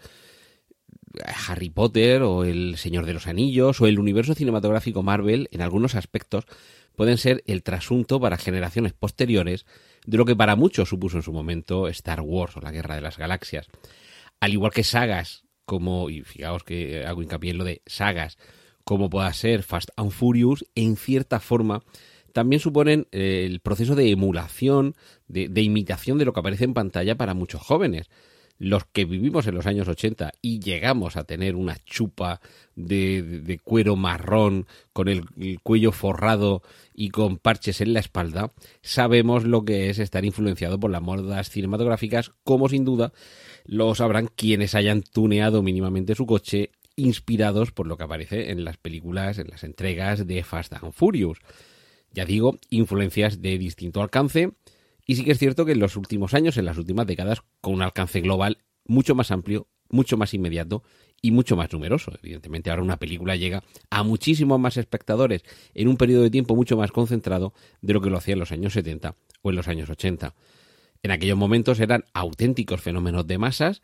Harry 1.49 1.71
Potter 1.71 2.23
o 2.23 2.45
El 2.45 2.77
Señor 2.77 3.07
de 3.07 3.15
los 3.15 3.27
Anillos 3.27 3.81
o 3.81 3.87
el 3.87 3.99
universo 3.99 4.35
cinematográfico 4.35 5.03
Marvel, 5.03 5.49
en 5.51 5.63
algunos 5.63 5.95
aspectos, 5.95 6.45
pueden 6.97 7.19
ser 7.19 7.43
el 7.47 7.63
trasunto 7.63 8.21
para 8.21 8.39
generaciones 8.39 8.93
posteriores 8.93 9.67
de 10.07 10.17
lo 10.17 10.25
que 10.25 10.37
para 10.37 10.57
muchos 10.57 10.89
supuso 10.89 11.17
en 11.17 11.23
su 11.23 11.33
momento 11.33 11.89
Star 11.89 12.21
Wars 12.21 12.57
o 12.57 12.61
la 12.61 12.73
Guerra 12.73 12.95
de 12.95 13.03
las 13.03 13.19
Galaxias. 13.19 13.67
Al 14.41 14.53
igual 14.53 14.73
que 14.73 14.85
sagas 14.85 15.45
como, 15.65 16.11
y 16.11 16.23
fijaos 16.23 16.65
que 16.65 17.05
hago 17.05 17.23
hincapié 17.23 17.51
en 17.51 17.59
lo 17.59 17.65
de 17.65 17.83
sagas, 17.87 18.39
como 18.85 19.11
pueda 19.11 19.33
ser 19.33 19.63
Fast 19.63 19.91
and 19.97 20.13
Furious, 20.13 20.65
en 20.75 20.97
cierta 20.97 21.41
forma 21.41 21.83
también 22.33 22.61
suponen 22.61 23.09
eh, 23.13 23.45
el 23.47 23.61
proceso 23.61 23.95
de 23.95 24.11
emulación, 24.11 24.95
de, 25.27 25.49
de 25.49 25.63
imitación 25.63 26.19
de 26.19 26.27
lo 26.27 26.33
que 26.33 26.41
aparece 26.41 26.65
en 26.65 26.75
pantalla 26.75 27.17
para 27.17 27.35
muchos 27.35 27.63
jóvenes 27.63 28.11
los 28.59 28.85
que 28.85 29.05
vivimos 29.05 29.47
en 29.47 29.55
los 29.55 29.67
años 29.67 29.89
80 29.89 30.33
y 30.41 30.61
llegamos 30.61 31.17
a 31.17 31.25
tener 31.25 31.57
una 31.57 31.77
chupa 31.85 32.41
de, 32.75 33.61
cuero 33.63 33.97
marrón 33.97 34.67
con 34.93 35.09
el, 35.09 35.25
cuello 35.63 35.93
forrado 35.93 36.63
y 36.95 37.11
con 37.11 37.39
parches 37.39 37.81
en 37.81 37.93
la 37.93 38.01
espalda, 38.01 38.53
sabemos 38.83 39.45
lo 39.45 39.65
que 39.65 39.91
es 39.91 39.99
estar 39.99 40.25
influenciado 40.25 40.81
por 40.81 40.91
las 40.91 41.03
modas 41.03 41.51
cinematográficas, 41.51 42.31
como 42.45 42.69
sin 42.69 42.85
duda 42.85 43.13
lo 43.65 43.95
sabrán 43.95 44.29
quienes 44.35 44.75
hayan 44.75 45.03
tuneado 45.03 45.63
mínimamente 45.63 46.15
su 46.15 46.27
coche 46.27 46.71
inspirados 46.97 47.73
por 47.73 47.87
lo 47.87 47.97
que 47.97 48.05
aparece 48.05 48.51
en 48.51 48.65
las 48.65 48.79
películas, 48.79 49.39
en 49.39 49.49
las 49.49 49.65
entregas 49.65 50.27
de 50.27 50.43
Fast 50.43 50.73
and 50.73 50.93
Furious. 50.93 51.39
Ya 52.13 52.25
digo, 52.25 52.57
influencias 52.71 53.43
de 53.43 53.59
distinto 53.59 54.01
alcance, 54.01 54.53
y 55.07 55.17
sí 55.17 55.25
que 55.25 55.33
es 55.33 55.39
cierto 55.39 55.65
que 55.65 55.73
en 55.73 55.81
los 55.81 55.97
últimos 55.97 56.35
años, 56.35 56.57
en 56.57 56.65
las 56.65 56.79
últimas 56.79 57.07
décadas, 57.07 57.43
con 57.61 57.75
un 57.75 57.83
alcance 57.83 58.21
global 58.21 58.59
mucho 58.85 59.15
más 59.15 59.31
amplio, 59.31 59.69
mucho 59.89 60.17
más 60.17 60.35
inmediato 60.35 60.83
y 61.23 61.31
mucho 61.31 61.57
más 61.57 61.73
numeroso. 61.73 62.13
Evidentemente 62.23 62.71
ahora 62.71 62.83
una 62.83 62.99
película 62.99 63.37
llega 63.37 63.63
a 63.91 64.03
muchísimos 64.03 64.59
más 64.59 64.77
espectadores 64.77 65.43
en 65.75 65.89
un 65.89 65.97
periodo 65.97 66.25
de 66.25 66.31
tiempo 66.31 66.57
mucho 66.57 66.77
más 66.77 66.93
concentrado 66.93 67.55
de 67.81 67.95
lo 67.95 68.01
que 68.01 68.11
lo 68.11 68.19
hacía 68.19 68.35
en 68.35 68.41
los 68.41 68.53
años 68.53 68.73
70 68.73 69.15
o 69.43 69.51
en 69.51 69.57
los 69.57 69.69
años 69.69 69.89
80. 69.89 70.35
En 71.03 71.11
aquellos 71.11 71.39
momentos 71.39 71.79
eran 71.79 72.05
auténticos 72.13 72.81
fenómenos 72.81 73.27
de 73.27 73.39
masas 73.39 73.83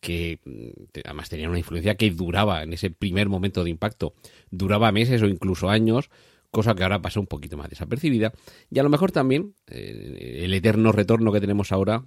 que 0.00 0.40
mm, 0.44 0.98
además 1.04 1.28
tenían 1.28 1.50
una 1.50 1.58
influencia 1.58 1.96
que 1.96 2.10
duraba 2.10 2.62
en 2.62 2.72
ese 2.72 2.90
primer 2.90 3.28
momento 3.28 3.64
de 3.64 3.70
impacto, 3.70 4.14
duraba 4.50 4.92
meses 4.92 5.22
o 5.22 5.26
incluso 5.26 5.68
años, 5.68 6.10
cosa 6.50 6.74
que 6.74 6.82
ahora 6.82 7.00
pasa 7.00 7.20
un 7.20 7.26
poquito 7.26 7.56
más 7.56 7.70
desapercibida. 7.70 8.32
Y 8.70 8.78
a 8.78 8.82
lo 8.82 8.88
mejor 8.88 9.12
también 9.12 9.54
eh, 9.66 10.40
el 10.42 10.54
eterno 10.54 10.92
retorno 10.92 11.32
que 11.32 11.40
tenemos 11.40 11.72
ahora 11.72 12.04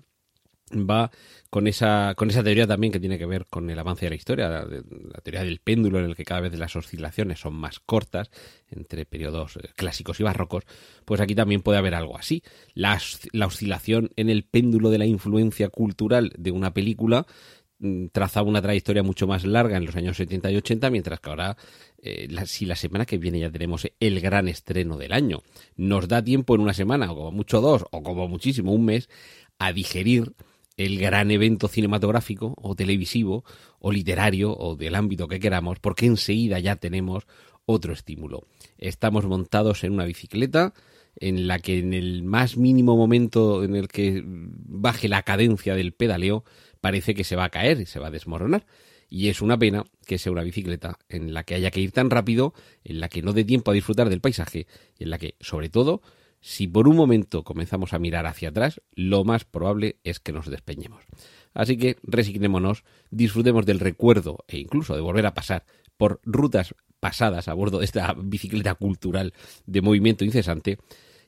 va 0.72 1.12
con 1.50 1.68
esa, 1.68 2.16
con 2.16 2.30
esa 2.30 2.44
teoría 2.44 2.66
también 2.66 2.92
que 2.92 3.00
tiene 3.00 3.20
que 3.20 3.28
ver 3.28 3.46
con 3.48 3.70
el 3.70 3.78
avance 3.78 4.06
de 4.06 4.10
la 4.10 4.16
historia, 4.16 4.50
la, 4.50 4.66
teoría 5.22 5.44
del 5.44 5.60
péndulo 5.60 6.00
en 6.00 6.06
el 6.06 6.16
que 6.16 6.26
cada 6.26 6.42
vez 6.42 6.58
las 6.58 6.76
oscilaciones 6.76 7.40
son 7.40 7.54
más 7.54 7.80
cortas 7.80 8.32
entre 8.70 9.06
periodos 9.06 9.58
eh, 9.58 9.70
clásicos 9.76 10.20
y 10.20 10.24
barrocos, 10.24 10.64
pues 11.06 11.22
aquí 11.22 11.36
también 11.36 11.62
puede 11.62 11.78
haber 11.78 11.94
algo 11.94 12.18
así. 12.18 12.44
La, 12.74 13.00
la 13.34 13.46
oscilación 13.46 14.10
en 14.16 14.30
el 14.30 14.46
péndulo 14.46 14.90
de 14.90 14.98
la 14.98 15.06
influencia 15.06 15.70
cultural 15.70 16.34
de 16.38 16.52
una 16.52 16.74
película 16.74 17.28
Mm, 17.84 18.08
trazaba 18.14 18.48
una 18.48 18.62
trayectoria 18.62 19.04
mucho 19.04 19.28
más 19.28 19.44
larga 19.44 19.76
en 19.76 19.86
los 19.86 19.96
años 19.98 20.16
70 20.16 20.52
y 20.52 20.56
80, 20.56 20.90
mientras 20.90 21.20
que 21.20 21.30
ahora, 21.30 21.58
eh, 22.06 22.28
si 22.46 22.66
la 22.66 22.76
semana 22.76 23.06
que 23.06 23.18
viene 23.18 23.40
ya 23.40 23.50
tenemos 23.50 23.88
el 24.00 24.20
gran 24.20 24.50
estreno 24.50 24.98
del 24.98 25.14
año, 25.14 25.42
nos 25.78 26.08
da 26.10 26.24
tiempo 26.24 26.54
en 26.54 26.62
una 26.62 26.74
semana, 26.74 27.12
o 27.12 27.16
como 27.16 27.32
mucho 27.32 27.62
dos, 27.62 27.86
o 27.92 28.04
como 28.04 28.28
muchísimo 28.28 28.74
un 28.74 28.86
mes, 28.86 29.10
a 29.58 29.72
digerir 29.72 30.34
el 30.76 31.00
gran 31.00 31.32
evento 31.32 31.68
cinematográfico 31.68 32.56
o 32.58 32.76
televisivo 32.76 33.46
o 33.80 33.92
literario 33.92 34.56
o 34.56 34.76
del 34.76 34.96
ámbito 34.96 35.28
que 35.28 35.40
queramos, 35.40 35.80
porque 35.80 36.06
enseguida 36.06 36.60
ya 36.60 36.76
tenemos 36.76 37.26
otro 37.66 37.94
estímulo. 37.94 38.48
Estamos 38.78 39.26
montados 39.26 39.86
en 39.86 39.94
una 39.94 40.06
bicicleta 40.06 40.74
en 41.16 41.48
la 41.48 41.60
que 41.60 41.80
en 41.80 41.94
el 41.94 42.24
más 42.24 42.58
mínimo 42.58 42.98
momento 42.98 43.64
en 43.64 43.76
el 43.76 43.88
que 43.88 44.24
baje 44.26 45.08
la 45.08 45.24
cadencia 45.24 45.76
del 45.76 45.94
pedaleo 45.94 46.44
parece 46.84 47.16
que 47.16 47.24
se 47.24 47.38
va 47.38 47.46
a 47.46 47.50
caer 47.50 47.80
y 47.80 47.86
se 47.86 47.98
va 47.98 48.08
a 48.08 48.12
desmoronar. 48.12 48.66
Y 49.10 49.30
es 49.30 49.42
una 49.42 49.58
pena 49.58 49.86
que 50.06 50.18
sea 50.18 50.34
una 50.34 50.44
bicicleta 50.44 51.00
en 51.08 51.34
la 51.34 51.46
que 51.46 51.56
haya 51.56 51.72
que 51.72 51.80
ir 51.80 51.94
tan 51.94 52.10
rápido, 52.10 52.54
en 52.84 53.00
la 53.00 53.08
que 53.08 53.22
no 53.22 53.32
dé 53.32 53.46
tiempo 53.46 53.72
a 53.72 53.74
disfrutar 53.74 54.10
del 54.10 54.20
paisaje 54.20 54.68
y 55.00 55.06
en 55.06 55.10
la 55.10 55.18
que, 55.18 55.36
sobre 55.40 55.70
todo, 55.70 56.02
si 56.42 56.68
por 56.68 56.90
un 56.90 56.98
momento 56.98 57.46
comenzamos 57.46 57.94
a 57.94 58.00
mirar 58.00 58.26
hacia 58.26 58.50
atrás, 58.50 58.82
lo 58.96 59.24
más 59.24 59.46
probable 59.46 59.96
es 60.04 60.20
que 60.20 60.34
nos 60.34 60.50
despeñemos. 60.50 61.06
Así 61.54 61.78
que 61.78 61.96
resignémonos, 62.04 62.84
disfrutemos 63.12 63.66
del 63.66 63.80
recuerdo 63.80 64.44
e 64.50 64.58
incluso 64.58 64.94
de 64.94 65.02
volver 65.02 65.26
a 65.26 65.34
pasar 65.34 65.64
por 65.96 66.20
rutas 66.26 66.76
pasadas 67.00 67.48
a 67.48 67.54
bordo 67.54 67.80
de 67.80 67.86
esta 67.86 68.14
bicicleta 68.18 68.76
cultural 68.76 69.34
de 69.66 69.82
movimiento 69.82 70.26
incesante 70.26 70.80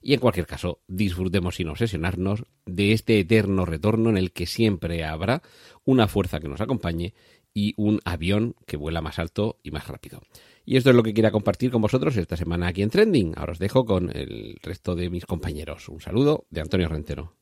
y 0.08 0.14
en 0.14 0.20
cualquier 0.20 0.46
caso, 0.46 0.82
disfrutemos 0.88 1.56
sin 1.56 1.68
obsesionarnos 1.68 2.44
de 2.68 2.92
este 2.92 3.20
eterno 3.20 3.66
retorno 3.66 4.12
en 4.12 4.18
el 4.18 4.34
que 4.34 4.46
siempre 4.46 5.04
habrá 5.04 5.42
una 5.84 6.08
fuerza 6.08 6.40
que 6.40 6.48
nos 6.48 6.62
acompañe 6.62 7.16
y 7.56 7.74
un 7.76 8.02
avión 8.06 8.56
que 8.68 8.78
vuela 8.78 9.02
más 9.02 9.18
alto 9.18 9.58
y 9.64 9.72
más 9.72 9.88
rápido. 9.88 10.22
Y 10.64 10.78
esto 10.78 10.92
es 10.92 10.96
lo 10.96 11.02
que 11.02 11.16
quería 11.16 11.32
compartir 11.32 11.72
con 11.72 11.82
vosotros 11.82 12.16
esta 12.18 12.38
semana 12.38 12.68
aquí 12.68 12.84
en 12.84 12.92
Trending. 12.92 13.34
Ahora 13.36 13.54
os 13.54 13.60
dejo 13.60 13.84
con 13.84 14.16
el 14.16 14.60
resto 14.62 14.94
de 14.94 15.10
mis 15.10 15.26
compañeros. 15.26 15.90
Un 15.90 16.00
saludo 16.00 16.46
de 16.52 16.62
Antonio 16.62 16.88
Rentero. 16.88 17.34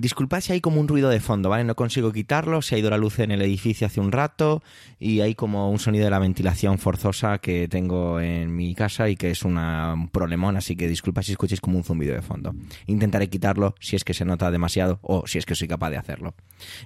Disculpad 0.00 0.40
si 0.40 0.52
hay 0.52 0.60
como 0.60 0.80
un 0.80 0.88
ruido 0.88 1.08
de 1.10 1.20
fondo, 1.20 1.48
¿vale? 1.48 1.64
No 1.64 1.74
consigo 1.74 2.12
quitarlo, 2.12 2.62
se 2.62 2.74
ha 2.74 2.78
ido 2.78 2.90
la 2.90 2.96
luz 2.96 3.18
en 3.18 3.30
el 3.30 3.42
edificio 3.42 3.86
hace 3.86 4.00
un 4.00 4.12
rato 4.12 4.62
y 4.98 5.20
hay 5.20 5.34
como 5.34 5.70
un 5.70 5.78
sonido 5.78 6.04
de 6.04 6.10
la 6.10 6.18
ventilación 6.18 6.78
forzosa 6.78 7.38
que 7.38 7.68
tengo 7.68 8.20
en 8.20 8.54
mi 8.54 8.74
casa 8.74 9.08
y 9.08 9.16
que 9.16 9.30
es 9.30 9.44
un 9.44 10.08
problemón, 10.12 10.56
así 10.56 10.76
que 10.76 10.88
disculpad 10.88 11.22
si 11.22 11.32
escucháis 11.32 11.60
como 11.60 11.76
un 11.78 11.84
zumbido 11.84 12.14
de 12.14 12.22
fondo. 12.22 12.54
Intentaré 12.86 13.28
quitarlo 13.28 13.74
si 13.80 13.96
es 13.96 14.04
que 14.04 14.14
se 14.14 14.24
nota 14.24 14.50
demasiado 14.50 14.98
o 15.02 15.26
si 15.26 15.38
es 15.38 15.46
que 15.46 15.54
soy 15.54 15.68
capaz 15.68 15.90
de 15.90 15.96
hacerlo. 15.96 16.34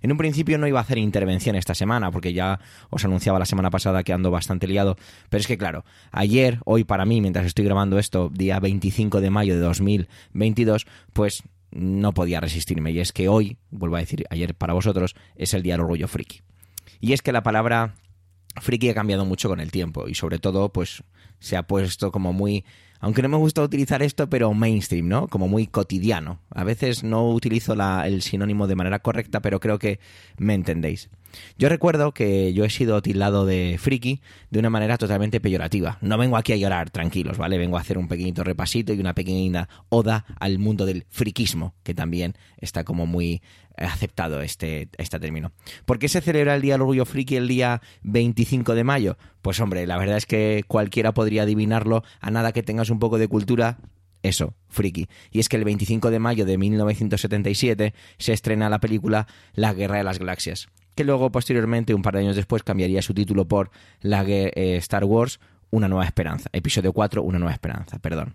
En 0.03 0.13
un 0.13 0.19
principio 0.19 0.59
no 0.59 0.67
iba 0.67 0.79
a 0.79 0.83
hacer 0.83 0.99
intervención 0.99 1.57
esta 1.57 1.75
semana 1.75 2.11
porque 2.11 2.33
ya 2.33 2.61
os 2.91 3.05
anunciaba 3.05 3.39
la 3.39 3.47
semana 3.47 3.71
pasada 3.71 4.03
que 4.03 4.13
ando 4.13 4.31
bastante 4.31 4.67
liado, 4.67 4.97
pero 5.29 5.41
es 5.41 5.47
que 5.47 5.59
claro, 5.59 5.85
ayer, 6.13 6.61
hoy 6.65 6.85
para 6.85 7.05
mí, 7.05 7.21
mientras 7.21 7.47
estoy 7.47 7.65
grabando 7.65 7.99
esto, 7.99 8.31
día 8.33 8.59
25 8.61 9.21
de 9.21 9.31
mayo 9.31 9.55
de 9.55 9.61
2022, 9.61 10.87
pues 11.13 11.43
no 11.77 12.13
podía 12.13 12.41
resistirme. 12.41 12.91
Y 12.91 13.01
es 13.01 13.13
que 13.13 13.29
hoy, 13.29 13.59
vuelvo 13.71 13.97
a 13.97 14.01
decir, 14.01 14.25
ayer 14.31 14.55
para 14.55 14.73
vosotros, 14.73 15.15
es 15.37 15.55
el 15.55 15.63
día 15.63 15.75
del 15.75 15.83
orgullo 15.83 16.09
friki. 16.09 16.41
Y 17.01 17.13
es 17.13 17.23
que 17.23 17.33
la 17.33 17.43
palabra 17.43 17.95
friki 18.61 18.89
ha 18.89 18.95
cambiado 18.95 19.25
mucho 19.25 19.49
con 19.49 19.61
el 19.61 19.71
tiempo 19.71 20.09
y 20.09 20.15
sobre 20.15 20.39
todo, 20.39 20.73
pues 20.73 21.03
se 21.39 21.57
ha 21.57 21.65
puesto 21.65 22.11
como 22.11 22.33
muy 22.33 22.65
aunque 23.07 23.23
no 23.23 23.29
me 23.29 23.37
gusta 23.37 23.63
utilizar 23.63 24.03
esto, 24.03 24.29
pero 24.29 24.53
mainstream, 24.53 25.07
¿no? 25.07 25.29
Como 25.29 25.47
muy 25.47 25.69
cotidiano. 25.69 26.41
A 26.51 26.65
veces 26.65 27.05
no 27.05 27.31
utilizo 27.31 27.75
el 28.03 28.21
sinónimo 28.21 28.67
de 28.67 28.75
manera 28.75 28.99
correcta, 28.99 29.41
pero 29.41 29.61
creo 29.61 29.79
que 29.79 30.01
me 30.39 30.55
entendéis. 30.55 31.09
Yo 31.57 31.69
recuerdo 31.69 32.13
que 32.13 32.53
yo 32.53 32.65
he 32.65 32.71
sido 32.71 33.01
tildado 33.03 33.47
de 33.47 33.77
friki 33.79 34.21
de 34.51 34.59
una 34.59 34.71
manera 34.71 34.99
totalmente 34.99 35.41
peyorativa. 35.41 35.99
No 36.01 36.19
vengo 36.19 36.37
aquí 36.37 36.53
a 36.53 36.57
llorar, 36.57 36.91
tranquilos, 36.91 37.39
¿vale? 37.39 37.59
Vengo 37.59 37.77
a 37.77 37.81
hacer 37.81 37.97
un 37.97 38.09
pequeñito 38.09 38.43
repasito 38.43 38.93
y 38.93 38.99
una 38.99 39.15
pequeña 39.15 39.69
oda 39.89 40.25
al 40.41 40.59
mundo 40.59 40.85
del 40.85 41.05
friquismo, 41.09 41.75
que 41.85 41.95
también 41.95 42.35
está 42.59 42.83
como 42.83 43.07
muy 43.07 43.41
aceptado 43.77 44.41
este, 44.41 44.89
este 44.97 45.21
término. 45.21 45.53
¿Por 45.85 45.99
qué 45.99 46.09
se 46.09 46.21
celebra 46.21 46.55
el 46.55 46.63
Día 46.63 46.75
del 46.75 46.83
Orgullo 46.83 47.05
Friki 47.05 47.37
el 47.37 47.49
día 47.49 47.83
25 48.03 48.75
de 48.75 48.85
mayo? 48.85 49.19
Pues 49.43 49.61
hombre, 49.61 49.87
la 49.87 49.99
verdad 49.99 50.17
es 50.17 50.27
que 50.27 50.65
cualquiera 50.67 51.13
podría 51.13 51.43
adivinarlo 51.43 52.03
a 52.21 52.31
nada 52.31 52.53
que 52.53 52.63
tengas 52.63 52.91
un 52.91 52.96
poco 52.99 53.19
de 53.19 53.29
cultura. 53.29 53.79
Eso, 54.23 54.55
friki. 54.69 55.07
Y 55.31 55.41
es 55.41 55.49
que 55.49 55.57
el 55.57 55.65
25 55.65 56.11
de 56.11 56.19
mayo 56.19 56.47
de 56.47 56.59
1977 56.59 57.95
se 58.19 58.33
estrena 58.33 58.69
la 58.69 58.81
película 58.81 59.27
La 59.55 59.73
Guerra 59.73 59.99
de 59.99 60.05
las 60.05 60.19
Galaxias, 60.19 60.69
que 60.95 61.05
luego 61.05 61.31
posteriormente, 61.31 61.95
un 61.95 62.03
par 62.03 62.15
de 62.15 62.21
años 62.21 62.37
después, 62.37 62.63
cambiaría 62.63 63.03
su 63.03 63.15
título 63.15 63.47
por 63.47 63.71
La 64.01 64.25
eh, 64.27 64.77
Star 64.79 65.05
Wars, 65.05 65.39
Una 65.71 65.89
Nueva 65.89 66.07
Esperanza. 66.07 66.49
Episodio 66.53 66.93
4, 66.93 67.23
Una 67.23 67.39
Nueva 67.39 67.53
Esperanza, 67.53 67.99
perdón. 67.99 68.35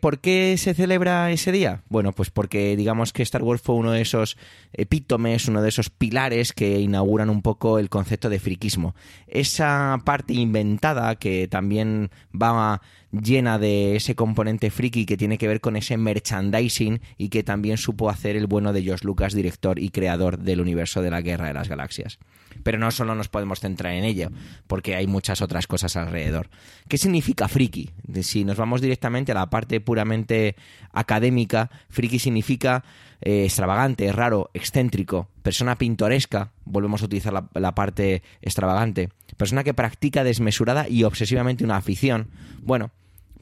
¿Por 0.00 0.20
qué 0.20 0.56
se 0.56 0.72
celebra 0.72 1.32
ese 1.32 1.50
día? 1.50 1.82
Bueno, 1.88 2.12
pues 2.12 2.30
porque 2.30 2.76
digamos 2.76 3.12
que 3.12 3.24
Star 3.24 3.42
Wars 3.42 3.60
fue 3.60 3.74
uno 3.74 3.90
de 3.90 4.00
esos 4.00 4.36
epítomes, 4.72 5.48
uno 5.48 5.62
de 5.62 5.68
esos 5.68 5.90
pilares 5.90 6.52
que 6.52 6.78
inauguran 6.78 7.28
un 7.28 7.42
poco 7.42 7.80
el 7.80 7.88
concepto 7.88 8.30
de 8.30 8.38
friquismo. 8.38 8.94
Esa 9.26 10.00
parte 10.04 10.34
inventada 10.34 11.16
que 11.16 11.48
también 11.48 12.10
va 12.32 12.80
llena 13.12 13.58
de 13.58 13.96
ese 13.96 14.14
componente 14.14 14.70
friki 14.70 15.06
que 15.06 15.16
tiene 15.16 15.38
que 15.38 15.48
ver 15.48 15.60
con 15.60 15.76
ese 15.76 15.96
merchandising 15.96 17.00
y 17.16 17.28
que 17.30 17.42
también 17.42 17.78
supo 17.78 18.10
hacer 18.10 18.36
el 18.36 18.46
bueno 18.46 18.72
de 18.72 18.82
George 18.82 19.06
Lucas, 19.06 19.32
director 19.32 19.78
y 19.78 19.90
creador 19.90 20.38
del 20.38 20.60
universo 20.60 21.02
de 21.02 21.10
la 21.10 21.22
Guerra 21.22 21.46
de 21.48 21.54
las 21.54 21.68
Galaxias. 21.68 22.18
Pero 22.62 22.78
no 22.78 22.90
solo 22.90 23.14
nos 23.14 23.28
podemos 23.28 23.60
centrar 23.60 23.94
en 23.94 24.04
ello, 24.04 24.30
porque 24.66 24.96
hay 24.96 25.06
muchas 25.06 25.42
otras 25.42 25.66
cosas 25.66 25.96
alrededor. 25.96 26.48
¿Qué 26.88 26.98
significa 26.98 27.48
friki? 27.48 27.90
Si 28.22 28.44
nos 28.44 28.56
vamos 28.56 28.80
directamente 28.80 29.32
a 29.32 29.36
la 29.36 29.50
parte 29.50 29.80
puramente 29.80 30.56
académica, 30.92 31.70
friki 31.88 32.18
significa 32.18 32.84
eh, 33.20 33.44
extravagante, 33.44 34.12
raro, 34.12 34.50
excéntrico, 34.54 35.28
persona 35.42 35.76
pintoresca, 35.76 36.52
volvemos 36.64 37.02
a 37.02 37.06
utilizar 37.06 37.32
la, 37.32 37.74
parte 37.74 38.22
extravagante, 38.42 39.10
persona 39.36 39.64
que 39.64 39.74
practica 39.74 40.24
desmesurada 40.24 40.88
y 40.88 41.04
obsesivamente 41.04 41.64
una 41.64 41.76
afición. 41.76 42.28
Bueno, 42.62 42.90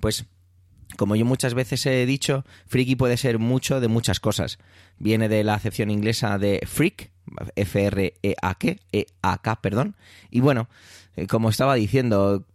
pues 0.01 0.27
como 0.97 1.15
yo 1.17 1.25
muchas 1.25 1.55
veces 1.55 1.85
he 1.87 2.07
dicho, 2.07 2.45
friki 2.67 2.97
puede 2.97 3.17
ser 3.17 3.39
mucho 3.39 3.81
de 3.81 3.89
muchas 3.89 4.21
cosas. 4.21 4.59
Viene 4.99 5.29
de 5.29 5.45
la 5.45 5.55
acepción 5.55 5.91
inglesa 5.91 6.39
de 6.39 6.61
freak, 6.67 7.11
F-R-E-A-K, 7.57 8.77
E-A-K, 8.93 9.61
perdón. 9.61 9.97
Y 10.31 10.41
bueno, 10.41 10.69
eh, 11.17 11.27
como 11.27 11.51
estaba 11.51 11.75
diciendo, 11.75 12.47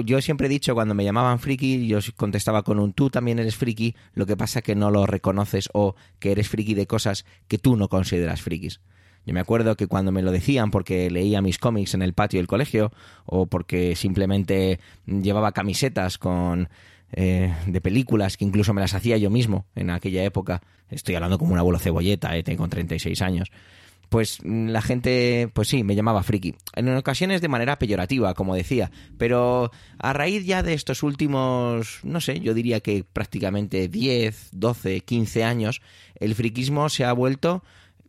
yo 0.00 0.20
siempre 0.20 0.46
he 0.46 0.50
dicho 0.50 0.74
cuando 0.74 0.94
me 0.94 1.04
llamaban 1.04 1.38
friki, 1.38 1.86
yo 1.86 1.98
contestaba 2.16 2.62
con 2.62 2.78
un 2.78 2.92
tú 2.92 3.10
también 3.10 3.38
eres 3.38 3.56
friki, 3.56 3.94
lo 4.14 4.26
que 4.26 4.36
pasa 4.36 4.62
que 4.62 4.74
no 4.74 4.90
lo 4.90 5.06
reconoces 5.06 5.68
o 5.72 5.94
que 6.18 6.32
eres 6.32 6.48
friki 6.48 6.74
de 6.74 6.86
cosas 6.86 7.24
que 7.48 7.58
tú 7.58 7.76
no 7.76 7.88
consideras 7.88 8.42
frikis. 8.42 8.80
Yo 9.26 9.34
me 9.34 9.40
acuerdo 9.40 9.76
que 9.76 9.88
cuando 9.88 10.12
me 10.12 10.22
lo 10.22 10.30
decían 10.30 10.70
porque 10.70 11.10
leía 11.10 11.42
mis 11.42 11.58
cómics 11.58 11.94
en 11.94 12.02
el 12.02 12.12
patio 12.12 12.38
del 12.38 12.46
colegio 12.46 12.92
o 13.24 13.46
porque 13.46 13.96
simplemente 13.96 14.78
llevaba 15.06 15.50
camisetas 15.50 16.16
con 16.16 16.68
eh, 17.12 17.52
de 17.66 17.80
películas 17.80 18.36
que 18.36 18.44
incluso 18.44 18.72
me 18.72 18.80
las 18.80 18.94
hacía 18.94 19.16
yo 19.16 19.30
mismo 19.30 19.66
en 19.74 19.90
aquella 19.90 20.22
época. 20.22 20.62
Estoy 20.90 21.16
hablando 21.16 21.38
como 21.38 21.54
un 21.54 21.58
abuelo 21.58 21.80
cebolleta, 21.80 22.36
eh, 22.36 22.44
tengo 22.44 22.68
36 22.68 23.20
años 23.20 23.50
pues 24.08 24.38
mm, 24.42 24.68
la 24.68 24.82
gente, 24.82 25.50
pues 25.52 25.68
sí, 25.68 25.84
me 25.84 25.94
llamaba 25.94 26.22
friki. 26.22 26.54
En 26.74 26.94
ocasiones 26.96 27.40
de 27.40 27.48
manera 27.48 27.78
peyorativa, 27.78 28.34
como 28.34 28.54
decía, 28.54 28.90
pero 29.18 29.70
a 29.98 30.12
raíz 30.12 30.44
ya 30.46 30.62
de 30.62 30.74
estos 30.74 31.02
últimos, 31.02 32.00
no 32.02 32.20
sé, 32.20 32.40
yo 32.40 32.54
diría 32.54 32.80
que 32.80 33.04
prácticamente 33.04 33.88
10, 33.88 34.50
12, 34.52 35.00
15 35.00 35.44
años, 35.44 35.82
el 36.16 36.34
friquismo 36.34 36.88
se 36.88 37.04
ha 37.04 37.12
vuelto 37.12 37.62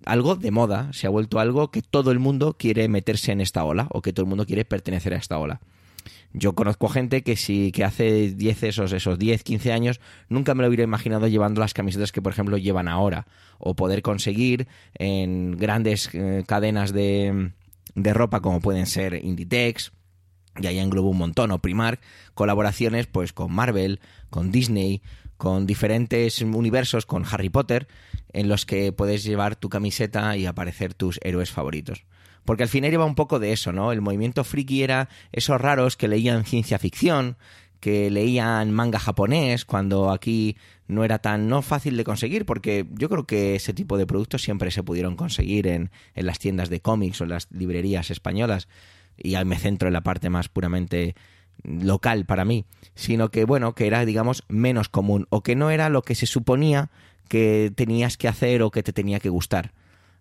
algo 0.05 0.35
de 0.35 0.51
moda, 0.51 0.91
se 0.93 1.07
ha 1.07 1.09
vuelto 1.09 1.39
algo 1.39 1.71
que 1.71 1.81
todo 1.81 2.11
el 2.11 2.19
mundo 2.19 2.55
quiere 2.57 2.87
meterse 2.87 3.31
en 3.31 3.41
esta 3.41 3.63
ola 3.63 3.87
o 3.91 4.01
que 4.01 4.13
todo 4.13 4.23
el 4.23 4.29
mundo 4.29 4.45
quiere 4.45 4.65
pertenecer 4.65 5.13
a 5.13 5.17
esta 5.17 5.37
ola. 5.37 5.59
Yo 6.33 6.53
conozco 6.53 6.89
gente 6.89 7.23
que 7.23 7.35
sí 7.35 7.71
que 7.71 7.83
hace 7.83 8.33
10 8.33 8.63
esos, 8.63 8.91
esos 8.91 9.17
10, 9.17 9.43
15 9.43 9.71
años 9.71 10.01
nunca 10.29 10.53
me 10.53 10.61
lo 10.61 10.67
hubiera 10.67 10.83
imaginado 10.83 11.27
llevando 11.27 11.61
las 11.61 11.73
camisetas 11.73 12.11
que 12.11 12.21
por 12.21 12.33
ejemplo 12.33 12.57
llevan 12.57 12.87
ahora. 12.87 13.27
O 13.57 13.75
poder 13.75 14.01
conseguir 14.01 14.67
en 14.93 15.57
grandes 15.57 16.09
eh, 16.13 16.43
cadenas 16.45 16.93
de, 16.93 17.51
de 17.95 18.13
ropa 18.13 18.41
como 18.41 18.59
pueden 18.59 18.85
ser 18.85 19.13
Inditex, 19.15 19.91
y 20.59 20.67
ahí 20.67 20.79
englobo 20.79 21.09
un 21.09 21.17
montón, 21.17 21.51
o 21.51 21.59
Primark, 21.59 21.99
colaboraciones 22.33 23.07
pues 23.07 23.33
con 23.33 23.51
Marvel, 23.51 23.99
con 24.29 24.51
Disney, 24.51 25.01
con 25.37 25.65
diferentes 25.65 26.41
universos, 26.41 27.05
con 27.05 27.23
Harry 27.29 27.49
Potter, 27.49 27.87
en 28.33 28.49
los 28.49 28.65
que 28.65 28.91
puedes 28.91 29.23
llevar 29.23 29.55
tu 29.55 29.69
camiseta 29.69 30.35
y 30.35 30.45
aparecer 30.45 30.93
tus 30.93 31.19
héroes 31.23 31.51
favoritos. 31.51 32.03
Porque 32.43 32.63
al 32.63 32.69
final 32.69 32.93
iba 32.93 33.05
un 33.05 33.15
poco 33.15 33.39
de 33.39 33.51
eso, 33.51 33.71
¿no? 33.71 33.91
El 33.91 34.01
movimiento 34.01 34.43
friki 34.43 34.83
era 34.83 35.09
esos 35.31 35.59
raros 35.59 35.97
que 35.97 36.07
leían 36.07 36.45
ciencia 36.45 36.79
ficción, 36.79 37.37
que 37.79 38.09
leían 38.09 38.71
manga 38.71 38.99
japonés, 38.99 39.65
cuando 39.65 40.11
aquí 40.11 40.57
no 40.87 41.03
era 41.03 41.19
tan 41.19 41.47
no 41.47 41.61
fácil 41.61 41.97
de 41.97 42.03
conseguir, 42.03 42.45
porque 42.45 42.87
yo 42.93 43.09
creo 43.09 43.27
que 43.27 43.55
ese 43.55 43.73
tipo 43.73 43.97
de 43.97 44.07
productos 44.07 44.41
siempre 44.41 44.71
se 44.71 44.83
pudieron 44.83 45.15
conseguir 45.15 45.67
en, 45.67 45.91
en 46.15 46.25
las 46.25 46.39
tiendas 46.39 46.69
de 46.69 46.79
cómics 46.79 47.21
o 47.21 47.25
en 47.25 47.31
las 47.31 47.51
librerías 47.51 48.09
españolas, 48.09 48.67
y 49.17 49.35
ahí 49.35 49.45
me 49.45 49.57
centro 49.57 49.89
en 49.89 49.93
la 49.93 50.01
parte 50.01 50.29
más 50.29 50.47
puramente 50.47 51.15
local 51.63 52.25
para 52.25 52.45
mí, 52.45 52.65
sino 52.95 53.29
que 53.29 53.45
bueno, 53.45 53.73
que 53.73 53.87
era 53.87 54.05
digamos 54.05 54.43
menos 54.47 54.89
común 54.89 55.27
o 55.29 55.41
que 55.41 55.55
no 55.55 55.69
era 55.69 55.89
lo 55.89 56.01
que 56.01 56.15
se 56.15 56.25
suponía 56.25 56.89
que 57.27 57.71
tenías 57.75 58.17
que 58.17 58.27
hacer 58.27 58.61
o 58.61 58.71
que 58.71 58.83
te 58.83 58.93
tenía 58.93 59.19
que 59.19 59.29
gustar. 59.29 59.73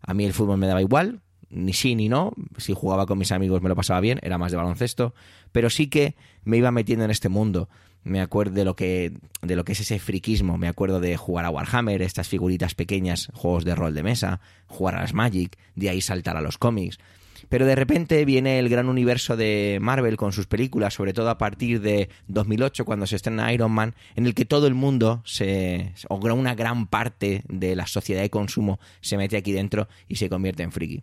A 0.02 0.14
mí 0.14 0.24
el 0.24 0.32
fútbol 0.32 0.58
me 0.58 0.66
daba 0.66 0.80
igual, 0.80 1.20
ni 1.50 1.72
sí 1.72 1.94
ni 1.94 2.08
no. 2.08 2.32
Si 2.58 2.72
jugaba 2.72 3.06
con 3.06 3.18
mis 3.18 3.32
amigos 3.32 3.62
me 3.62 3.68
lo 3.68 3.76
pasaba 3.76 4.00
bien, 4.00 4.18
era 4.22 4.38
más 4.38 4.50
de 4.50 4.56
baloncesto, 4.56 5.14
pero 5.52 5.70
sí 5.70 5.88
que 5.88 6.14
me 6.44 6.56
iba 6.56 6.70
metiendo 6.70 7.04
en 7.04 7.10
este 7.10 7.28
mundo. 7.28 7.68
Me 8.04 8.20
acuerdo 8.20 8.54
de 8.54 8.64
lo 8.64 8.76
que 8.76 9.12
de 9.42 9.56
lo 9.56 9.64
que 9.64 9.72
es 9.72 9.80
ese 9.80 9.98
friquismo, 9.98 10.58
me 10.58 10.68
acuerdo 10.68 11.00
de 11.00 11.16
jugar 11.16 11.44
a 11.44 11.50
Warhammer, 11.50 12.02
estas 12.02 12.28
figuritas 12.28 12.74
pequeñas, 12.74 13.30
juegos 13.34 13.64
de 13.64 13.74
rol 13.74 13.94
de 13.94 14.04
mesa, 14.04 14.40
jugar 14.66 14.94
a 14.96 15.00
las 15.00 15.12
Magic, 15.12 15.58
de 15.74 15.90
ahí 15.90 16.00
saltar 16.00 16.36
a 16.36 16.40
los 16.40 16.56
cómics. 16.58 16.98
Pero 17.48 17.66
de 17.66 17.74
repente 17.74 18.24
viene 18.24 18.58
el 18.58 18.68
gran 18.68 18.88
universo 18.88 19.36
de 19.36 19.78
Marvel 19.80 20.16
con 20.16 20.32
sus 20.32 20.46
películas, 20.46 20.94
sobre 20.94 21.12
todo 21.12 21.30
a 21.30 21.38
partir 21.38 21.80
de 21.80 22.08
2008 22.28 22.84
cuando 22.84 23.06
se 23.06 23.16
estrena 23.16 23.52
Iron 23.52 23.72
Man, 23.72 23.94
en 24.14 24.26
el 24.26 24.34
que 24.34 24.44
todo 24.44 24.66
el 24.66 24.74
mundo 24.74 25.22
se 25.24 25.92
o 26.08 26.16
una 26.16 26.54
gran 26.54 26.86
parte 26.86 27.42
de 27.48 27.76
la 27.76 27.86
sociedad 27.86 28.22
de 28.22 28.30
consumo 28.30 28.80
se 29.00 29.16
mete 29.16 29.36
aquí 29.36 29.52
dentro 29.52 29.88
y 30.08 30.16
se 30.16 30.28
convierte 30.28 30.62
en 30.62 30.72
friki 30.72 31.02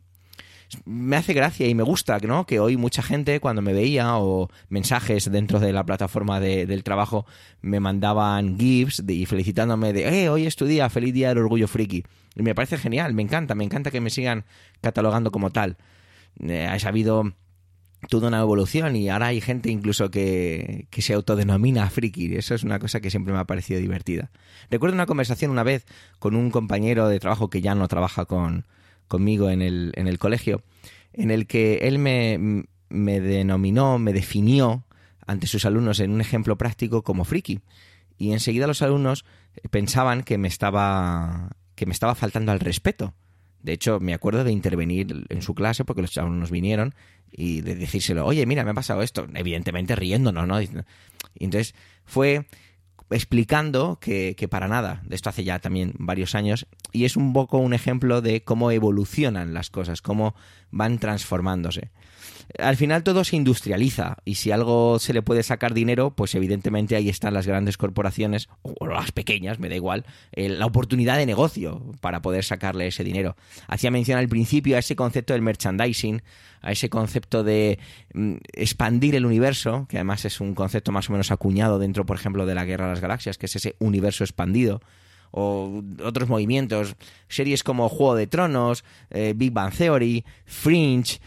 me 0.85 1.15
hace 1.15 1.33
gracia 1.33 1.67
y 1.67 1.75
me 1.75 1.83
gusta, 1.83 2.17
¿no? 2.19 2.45
Que 2.45 2.59
hoy 2.59 2.77
mucha 2.77 3.01
gente 3.01 3.39
cuando 3.39 3.61
me 3.61 3.73
veía 3.73 4.17
o 4.17 4.49
mensajes 4.69 5.31
dentro 5.31 5.59
de 5.59 5.73
la 5.73 5.85
plataforma 5.85 6.39
de, 6.39 6.65
del 6.65 6.83
trabajo 6.83 7.25
me 7.61 7.79
mandaban 7.79 8.57
gifs 8.57 9.03
y 9.07 9.25
felicitándome 9.25 9.93
de, 9.93 10.23
eh, 10.23 10.29
hoy 10.29 10.45
es 10.45 10.55
tu 10.55 10.65
día, 10.65 10.89
feliz 10.89 11.13
día 11.13 11.29
del 11.29 11.39
orgullo 11.39 11.67
friki. 11.67 12.03
Y 12.35 12.41
me 12.41 12.55
parece 12.55 12.77
genial, 12.77 13.13
me 13.13 13.21
encanta, 13.21 13.55
me 13.55 13.63
encanta 13.63 13.91
que 13.91 14.01
me 14.01 14.09
sigan 14.09 14.45
catalogando 14.81 15.31
como 15.31 15.51
tal. 15.51 15.77
Eh, 16.39 16.69
he 16.73 16.79
sabido 16.79 17.33
toda 18.09 18.27
una 18.27 18.41
evolución 18.41 18.95
y 18.95 19.09
ahora 19.09 19.27
hay 19.27 19.39
gente 19.39 19.69
incluso 19.69 20.11
que, 20.11 20.87
que, 20.89 21.01
se 21.01 21.13
autodenomina 21.13 21.89
friki. 21.89 22.35
Eso 22.35 22.55
es 22.55 22.63
una 22.63 22.79
cosa 22.79 22.99
que 22.99 23.09
siempre 23.09 23.33
me 23.33 23.39
ha 23.39 23.45
parecido 23.45 23.79
divertida. 23.79 24.31
Recuerdo 24.69 24.95
una 24.95 25.05
conversación 25.05 25.51
una 25.51 25.63
vez 25.63 25.85
con 26.19 26.35
un 26.35 26.51
compañero 26.51 27.07
de 27.07 27.19
trabajo 27.19 27.49
que 27.49 27.61
ya 27.61 27.75
no 27.75 27.87
trabaja 27.87 28.25
con, 28.25 28.65
conmigo 29.07 29.49
en 29.49 29.61
el, 29.61 29.93
en 29.95 30.07
el 30.07 30.19
colegio, 30.19 30.63
en 31.13 31.31
el 31.31 31.47
que 31.47 31.75
él 31.83 31.99
me, 31.99 32.65
me 32.89 33.21
denominó, 33.21 33.99
me 33.99 34.13
definió 34.13 34.85
ante 35.25 35.47
sus 35.47 35.65
alumnos 35.65 35.99
en 35.99 36.11
un 36.11 36.21
ejemplo 36.21 36.57
práctico 36.57 37.03
como 37.03 37.25
friki. 37.25 37.61
Y 38.17 38.31
enseguida 38.33 38.67
los 38.67 38.81
alumnos 38.81 39.25
pensaban 39.69 40.23
que 40.23 40.37
me 40.37 40.47
estaba 40.47 41.49
que 41.75 41.85
me 41.85 41.93
estaba 41.93 42.15
faltando 42.15 42.51
al 42.51 42.59
respeto. 42.59 43.13
De 43.63 43.73
hecho, 43.73 43.99
me 43.99 44.13
acuerdo 44.13 44.43
de 44.43 44.51
intervenir 44.51 45.25
en 45.29 45.41
su 45.41 45.55
clase 45.55 45.85
porque 45.85 46.01
los 46.01 46.17
alumnos 46.17 46.51
vinieron 46.51 46.93
y 47.31 47.61
de 47.61 47.75
decírselo, 47.75 48.25
oye, 48.25 48.45
mira, 48.45 48.63
me 48.63 48.71
ha 48.71 48.75
pasado 48.75 49.01
esto, 49.01 49.27
evidentemente 49.33 49.95
riéndonos, 49.95 50.47
¿no? 50.47 50.59
Entonces 51.35 51.73
fue 52.05 52.45
explicando 53.09 53.99
que, 53.99 54.35
que, 54.37 54.47
para 54.47 54.67
nada, 54.67 55.01
de 55.05 55.15
esto 55.15 55.29
hace 55.29 55.43
ya 55.43 55.59
también 55.59 55.93
varios 55.97 56.35
años, 56.35 56.67
y 56.91 57.05
es 57.05 57.15
un 57.15 57.33
poco 57.33 57.57
un 57.57 57.73
ejemplo 57.73 58.21
de 58.21 58.43
cómo 58.43 58.69
evolucionan 58.71 59.53
las 59.53 59.69
cosas, 59.69 60.01
cómo 60.01 60.35
van 60.71 60.99
transformándose 60.99 61.91
al 62.59 62.77
final 62.77 63.03
todo 63.03 63.23
se 63.23 63.35
industrializa 63.35 64.17
y 64.25 64.35
si 64.35 64.51
algo 64.51 64.99
se 64.99 65.13
le 65.13 65.21
puede 65.21 65.43
sacar 65.43 65.73
dinero, 65.73 66.11
pues 66.15 66.35
evidentemente 66.35 66.95
ahí 66.95 67.09
están 67.09 67.33
las 67.33 67.47
grandes 67.47 67.77
corporaciones 67.77 68.49
o 68.61 68.87
las 68.87 69.11
pequeñas, 69.11 69.59
me 69.59 69.69
da 69.69 69.75
igual, 69.75 70.05
eh, 70.33 70.49
la 70.49 70.65
oportunidad 70.65 71.17
de 71.17 71.25
negocio 71.25 71.81
para 72.01 72.21
poder 72.21 72.43
sacarle 72.43 72.87
ese 72.87 73.03
dinero. 73.03 73.35
Hacía 73.67 73.91
mención 73.91 74.17
al 74.17 74.29
principio 74.29 74.75
a 74.75 74.79
ese 74.79 74.95
concepto 74.95 75.33
del 75.33 75.41
merchandising, 75.41 76.21
a 76.61 76.71
ese 76.71 76.89
concepto 76.89 77.43
de 77.43 77.79
mm, 78.13 78.35
expandir 78.53 79.15
el 79.15 79.25
universo, 79.25 79.85
que 79.89 79.97
además 79.97 80.25
es 80.25 80.39
un 80.39 80.55
concepto 80.55 80.91
más 80.91 81.09
o 81.09 81.11
menos 81.11 81.31
acuñado 81.31 81.79
dentro, 81.79 82.05
por 82.05 82.17
ejemplo, 82.17 82.45
de 82.45 82.55
la 82.55 82.65
Guerra 82.65 82.85
de 82.85 82.91
las 82.91 83.01
Galaxias, 83.01 83.37
que 83.37 83.47
es 83.47 83.55
ese 83.55 83.75
universo 83.79 84.23
expandido 84.23 84.81
o 85.35 85.81
otros 86.03 86.29
movimientos, 86.29 86.95
series 87.27 87.63
como 87.63 87.89
Juego 87.89 88.15
de 88.15 88.27
Tronos, 88.27 88.85
eh, 89.09 89.33
Big 89.35 89.51
Bang 89.51 89.73
Theory, 89.73 90.23
Fringe, 90.45 91.19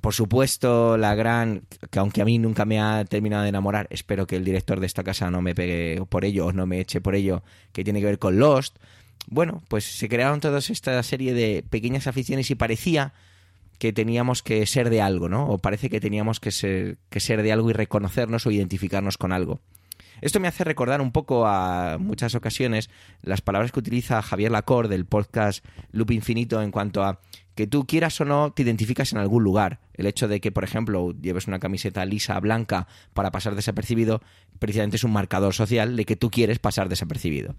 por 0.00 0.14
supuesto, 0.14 0.96
la 0.96 1.14
gran, 1.14 1.62
que 1.90 1.98
aunque 1.98 2.22
a 2.22 2.24
mí 2.24 2.38
nunca 2.38 2.64
me 2.64 2.80
ha 2.80 3.04
terminado 3.04 3.42
de 3.42 3.50
enamorar, 3.50 3.88
espero 3.90 4.26
que 4.26 4.36
el 4.36 4.44
director 4.44 4.80
de 4.80 4.86
esta 4.86 5.02
casa 5.02 5.30
no 5.30 5.42
me 5.42 5.54
pegue 5.54 6.02
por 6.08 6.24
ello 6.24 6.46
o 6.46 6.52
no 6.52 6.66
me 6.66 6.80
eche 6.80 7.00
por 7.00 7.14
ello, 7.14 7.42
que 7.72 7.84
tiene 7.84 8.00
que 8.00 8.06
ver 8.06 8.18
con 8.18 8.38
Lost. 8.38 8.78
Bueno, 9.26 9.62
pues 9.68 9.84
se 9.84 10.08
crearon 10.08 10.40
todas 10.40 10.70
esta 10.70 11.02
serie 11.02 11.34
de 11.34 11.64
pequeñas 11.68 12.06
aficiones 12.06 12.50
y 12.50 12.54
parecía 12.54 13.12
que 13.78 13.92
teníamos 13.92 14.42
que 14.42 14.64
ser 14.66 14.90
de 14.90 15.02
algo, 15.02 15.28
¿no? 15.28 15.48
O 15.48 15.58
parece 15.58 15.90
que 15.90 16.00
teníamos 16.00 16.38
que 16.38 16.52
ser, 16.52 16.98
que 17.10 17.20
ser 17.20 17.42
de 17.42 17.52
algo 17.52 17.70
y 17.70 17.72
reconocernos 17.72 18.46
o 18.46 18.50
identificarnos 18.50 19.18
con 19.18 19.32
algo. 19.32 19.60
Esto 20.20 20.38
me 20.38 20.46
hace 20.46 20.62
recordar 20.62 21.00
un 21.00 21.10
poco 21.10 21.46
a 21.48 21.98
muchas 21.98 22.36
ocasiones 22.36 22.90
las 23.22 23.40
palabras 23.40 23.72
que 23.72 23.80
utiliza 23.80 24.22
Javier 24.22 24.52
Lacor 24.52 24.86
del 24.86 25.04
podcast 25.04 25.64
Loop 25.90 26.12
Infinito 26.12 26.62
en 26.62 26.70
cuanto 26.70 27.02
a 27.02 27.18
que 27.54 27.66
tú 27.66 27.86
quieras 27.86 28.20
o 28.20 28.24
no 28.24 28.52
te 28.52 28.62
identificas 28.62 29.12
en 29.12 29.18
algún 29.18 29.44
lugar. 29.44 29.80
El 29.94 30.06
hecho 30.06 30.28
de 30.28 30.40
que, 30.40 30.52
por 30.52 30.64
ejemplo, 30.64 31.12
lleves 31.20 31.46
una 31.46 31.58
camiseta 31.58 32.04
lisa, 32.04 32.38
blanca, 32.40 32.88
para 33.12 33.30
pasar 33.30 33.54
desapercibido, 33.54 34.22
precisamente 34.58 34.96
es 34.96 35.04
un 35.04 35.12
marcador 35.12 35.54
social 35.54 35.96
de 35.96 36.04
que 36.04 36.16
tú 36.16 36.30
quieres 36.30 36.58
pasar 36.58 36.88
desapercibido. 36.88 37.54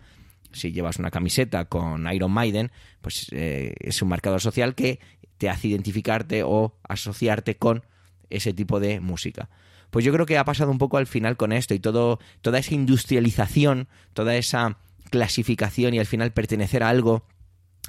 Si 0.52 0.72
llevas 0.72 0.98
una 0.98 1.12
camiseta 1.12 1.66
con 1.66 2.12
Iron 2.12 2.32
Maiden, 2.32 2.72
pues 3.02 3.28
eh, 3.32 3.74
es 3.80 4.02
un 4.02 4.10
marcador 4.10 4.42
social 4.42 4.76
que 4.76 5.00
te 5.38 5.50
hace 5.50 5.68
identificarte 5.68 6.44
o 6.44 6.76
asociarte 6.88 7.58
con 7.58 7.84
ese 8.30 8.54
tipo 8.54 8.80
de 8.80 9.00
música. 9.00 9.50
Pues 9.90 10.06
yo 10.06 10.12
creo 10.12 10.26
que 10.26 10.38
ha 10.38 10.46
pasado 10.46 10.72
un 10.72 10.80
poco 10.80 10.98
al 10.98 11.06
final 11.06 11.38
con 11.38 11.52
esto 11.52 11.74
y 11.74 11.80
todo, 11.80 12.20
toda 12.42 12.60
esa 12.60 12.74
industrialización, 12.74 13.88
toda 14.14 14.36
esa 14.36 14.78
clasificación 15.12 15.94
y 15.94 16.00
al 16.00 16.08
final 16.08 16.34
pertenecer 16.34 16.82
a 16.82 16.90
algo 16.90 17.26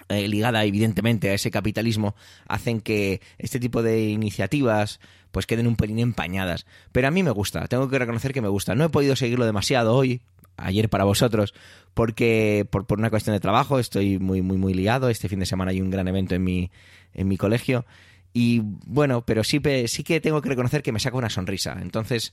eh, 0.08 0.28
ligada 0.28 0.64
evidentemente 0.64 1.30
a 1.30 1.34
ese 1.34 1.50
capitalismo 1.50 2.14
hacen 2.48 2.80
que 2.80 3.20
este 3.38 3.60
tipo 3.60 3.82
de 3.82 4.08
iniciativas 4.10 5.00
pues 5.30 5.46
queden 5.46 5.66
un 5.66 5.76
pelín 5.76 5.98
empañadas. 5.98 6.66
Pero 6.92 7.08
a 7.08 7.10
mí 7.10 7.22
me 7.22 7.30
gusta, 7.30 7.66
tengo 7.66 7.88
que 7.88 7.98
reconocer 7.98 8.32
que 8.32 8.42
me 8.42 8.48
gusta. 8.48 8.74
No 8.74 8.84
he 8.84 8.88
podido 8.88 9.16
seguirlo 9.16 9.46
demasiado 9.46 9.94
hoy, 9.94 10.20
ayer 10.56 10.88
para 10.88 11.04
vosotros, 11.04 11.54
porque 11.92 12.66
por, 12.70 12.86
por 12.86 12.98
una 12.98 13.10
cuestión 13.10 13.34
de 13.34 13.40
trabajo 13.40 13.78
estoy 13.78 14.18
muy, 14.18 14.42
muy, 14.42 14.56
muy 14.56 14.74
liado. 14.74 15.08
Este 15.08 15.28
fin 15.28 15.40
de 15.40 15.46
semana 15.46 15.72
hay 15.72 15.80
un 15.80 15.90
gran 15.90 16.06
evento 16.06 16.34
en 16.34 16.44
mi, 16.44 16.70
en 17.14 17.28
mi 17.28 17.36
colegio. 17.36 17.84
Y 18.32 18.60
bueno, 18.64 19.24
pero 19.24 19.44
sí, 19.44 19.60
sí 19.86 20.02
que 20.02 20.20
tengo 20.20 20.42
que 20.42 20.48
reconocer 20.48 20.82
que 20.82 20.92
me 20.92 21.00
saca 21.00 21.16
una 21.16 21.30
sonrisa. 21.30 21.78
Entonces, 21.80 22.32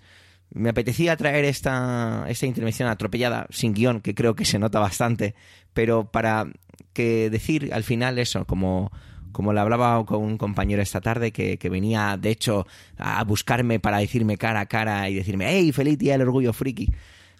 me 0.53 0.69
apetecía 0.69 1.15
traer 1.15 1.45
esta, 1.45 2.25
esta 2.27 2.45
intervención 2.45 2.89
atropellada, 2.89 3.47
sin 3.51 3.73
guion, 3.73 4.01
que 4.01 4.15
creo 4.15 4.35
que 4.35 4.45
se 4.45 4.59
nota 4.59 4.79
bastante, 4.79 5.35
pero 5.73 6.11
para 6.11 6.47
que 6.93 7.29
decir 7.29 7.73
al 7.73 7.83
final 7.83 8.19
eso, 8.19 8.45
como, 8.45 8.91
como 9.31 9.53
le 9.53 9.59
hablaba 9.59 10.05
con 10.05 10.23
un 10.23 10.37
compañero 10.37 10.81
esta 10.81 11.01
tarde 11.01 11.31
que, 11.31 11.57
venía, 11.69 12.17
de 12.17 12.29
hecho, 12.29 12.67
a 12.97 13.23
buscarme 13.23 13.79
para 13.79 13.99
decirme 13.99 14.37
cara 14.37 14.61
a 14.61 14.65
cara 14.65 15.09
y 15.09 15.15
decirme, 15.15 15.45
hey, 15.47 15.71
feliz 15.71 15.97
día 15.97 16.13
del 16.13 16.23
orgullo 16.23 16.53
friki. 16.53 16.91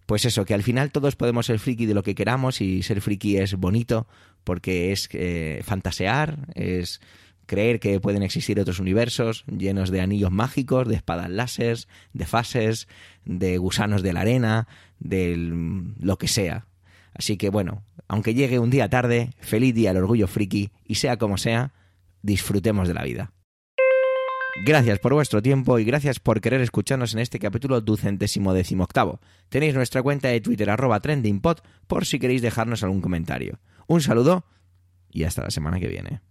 Pues 0.05 0.25
eso, 0.25 0.45
que 0.45 0.53
al 0.53 0.63
final 0.63 0.91
todos 0.91 1.15
podemos 1.15 1.45
ser 1.45 1.59
friki 1.59 1.85
de 1.85 1.93
lo 1.93 2.03
que 2.03 2.15
queramos 2.15 2.59
y 2.59 2.83
ser 2.83 3.01
friki 3.01 3.37
es 3.37 3.55
bonito 3.55 4.07
porque 4.43 4.91
es 4.91 5.07
eh, 5.13 5.61
fantasear, 5.63 6.47
es 6.55 6.99
creer 7.45 7.79
que 7.79 7.99
pueden 7.99 8.23
existir 8.23 8.59
otros 8.59 8.79
universos 8.79 9.43
llenos 9.45 9.91
de 9.91 10.01
anillos 10.01 10.31
mágicos, 10.31 10.87
de 10.87 10.95
espadas 10.95 11.29
láser, 11.29 11.77
de 12.13 12.25
fases, 12.25 12.87
de 13.25 13.57
gusanos 13.57 14.03
de 14.03 14.13
la 14.13 14.21
arena, 14.21 14.67
de 14.99 15.35
lo 15.99 16.17
que 16.17 16.27
sea. 16.27 16.65
Así 17.13 17.37
que 17.37 17.49
bueno, 17.49 17.83
aunque 18.07 18.33
llegue 18.33 18.59
un 18.59 18.69
día 18.69 18.89
tarde, 18.89 19.31
feliz 19.39 19.73
día 19.75 19.91
al 19.91 19.97
orgullo 19.97 20.27
friki 20.27 20.71
y 20.85 20.95
sea 20.95 21.17
como 21.17 21.37
sea, 21.37 21.73
disfrutemos 22.21 22.87
de 22.87 22.93
la 22.93 23.03
vida. 23.03 23.33
Gracias 24.65 24.99
por 24.99 25.13
vuestro 25.13 25.41
tiempo 25.41 25.79
y 25.79 25.85
gracias 25.85 26.19
por 26.19 26.41
querer 26.41 26.61
escucharnos 26.61 27.13
en 27.13 27.19
este 27.19 27.39
capítulo 27.39 27.79
ducentésimo 27.81 28.51
octavo. 28.83 29.21
Tenéis 29.49 29.73
nuestra 29.73 30.03
cuenta 30.03 30.27
de 30.27 30.41
Twitter 30.41 30.69
arroba 30.69 30.99
trendingpod 30.99 31.59
por 31.87 32.05
si 32.05 32.19
queréis 32.19 32.41
dejarnos 32.41 32.83
algún 32.83 33.01
comentario. 33.01 33.59
Un 33.87 34.01
saludo 34.01 34.45
y 35.09 35.23
hasta 35.23 35.43
la 35.43 35.51
semana 35.51 35.79
que 35.79 35.87
viene. 35.87 36.21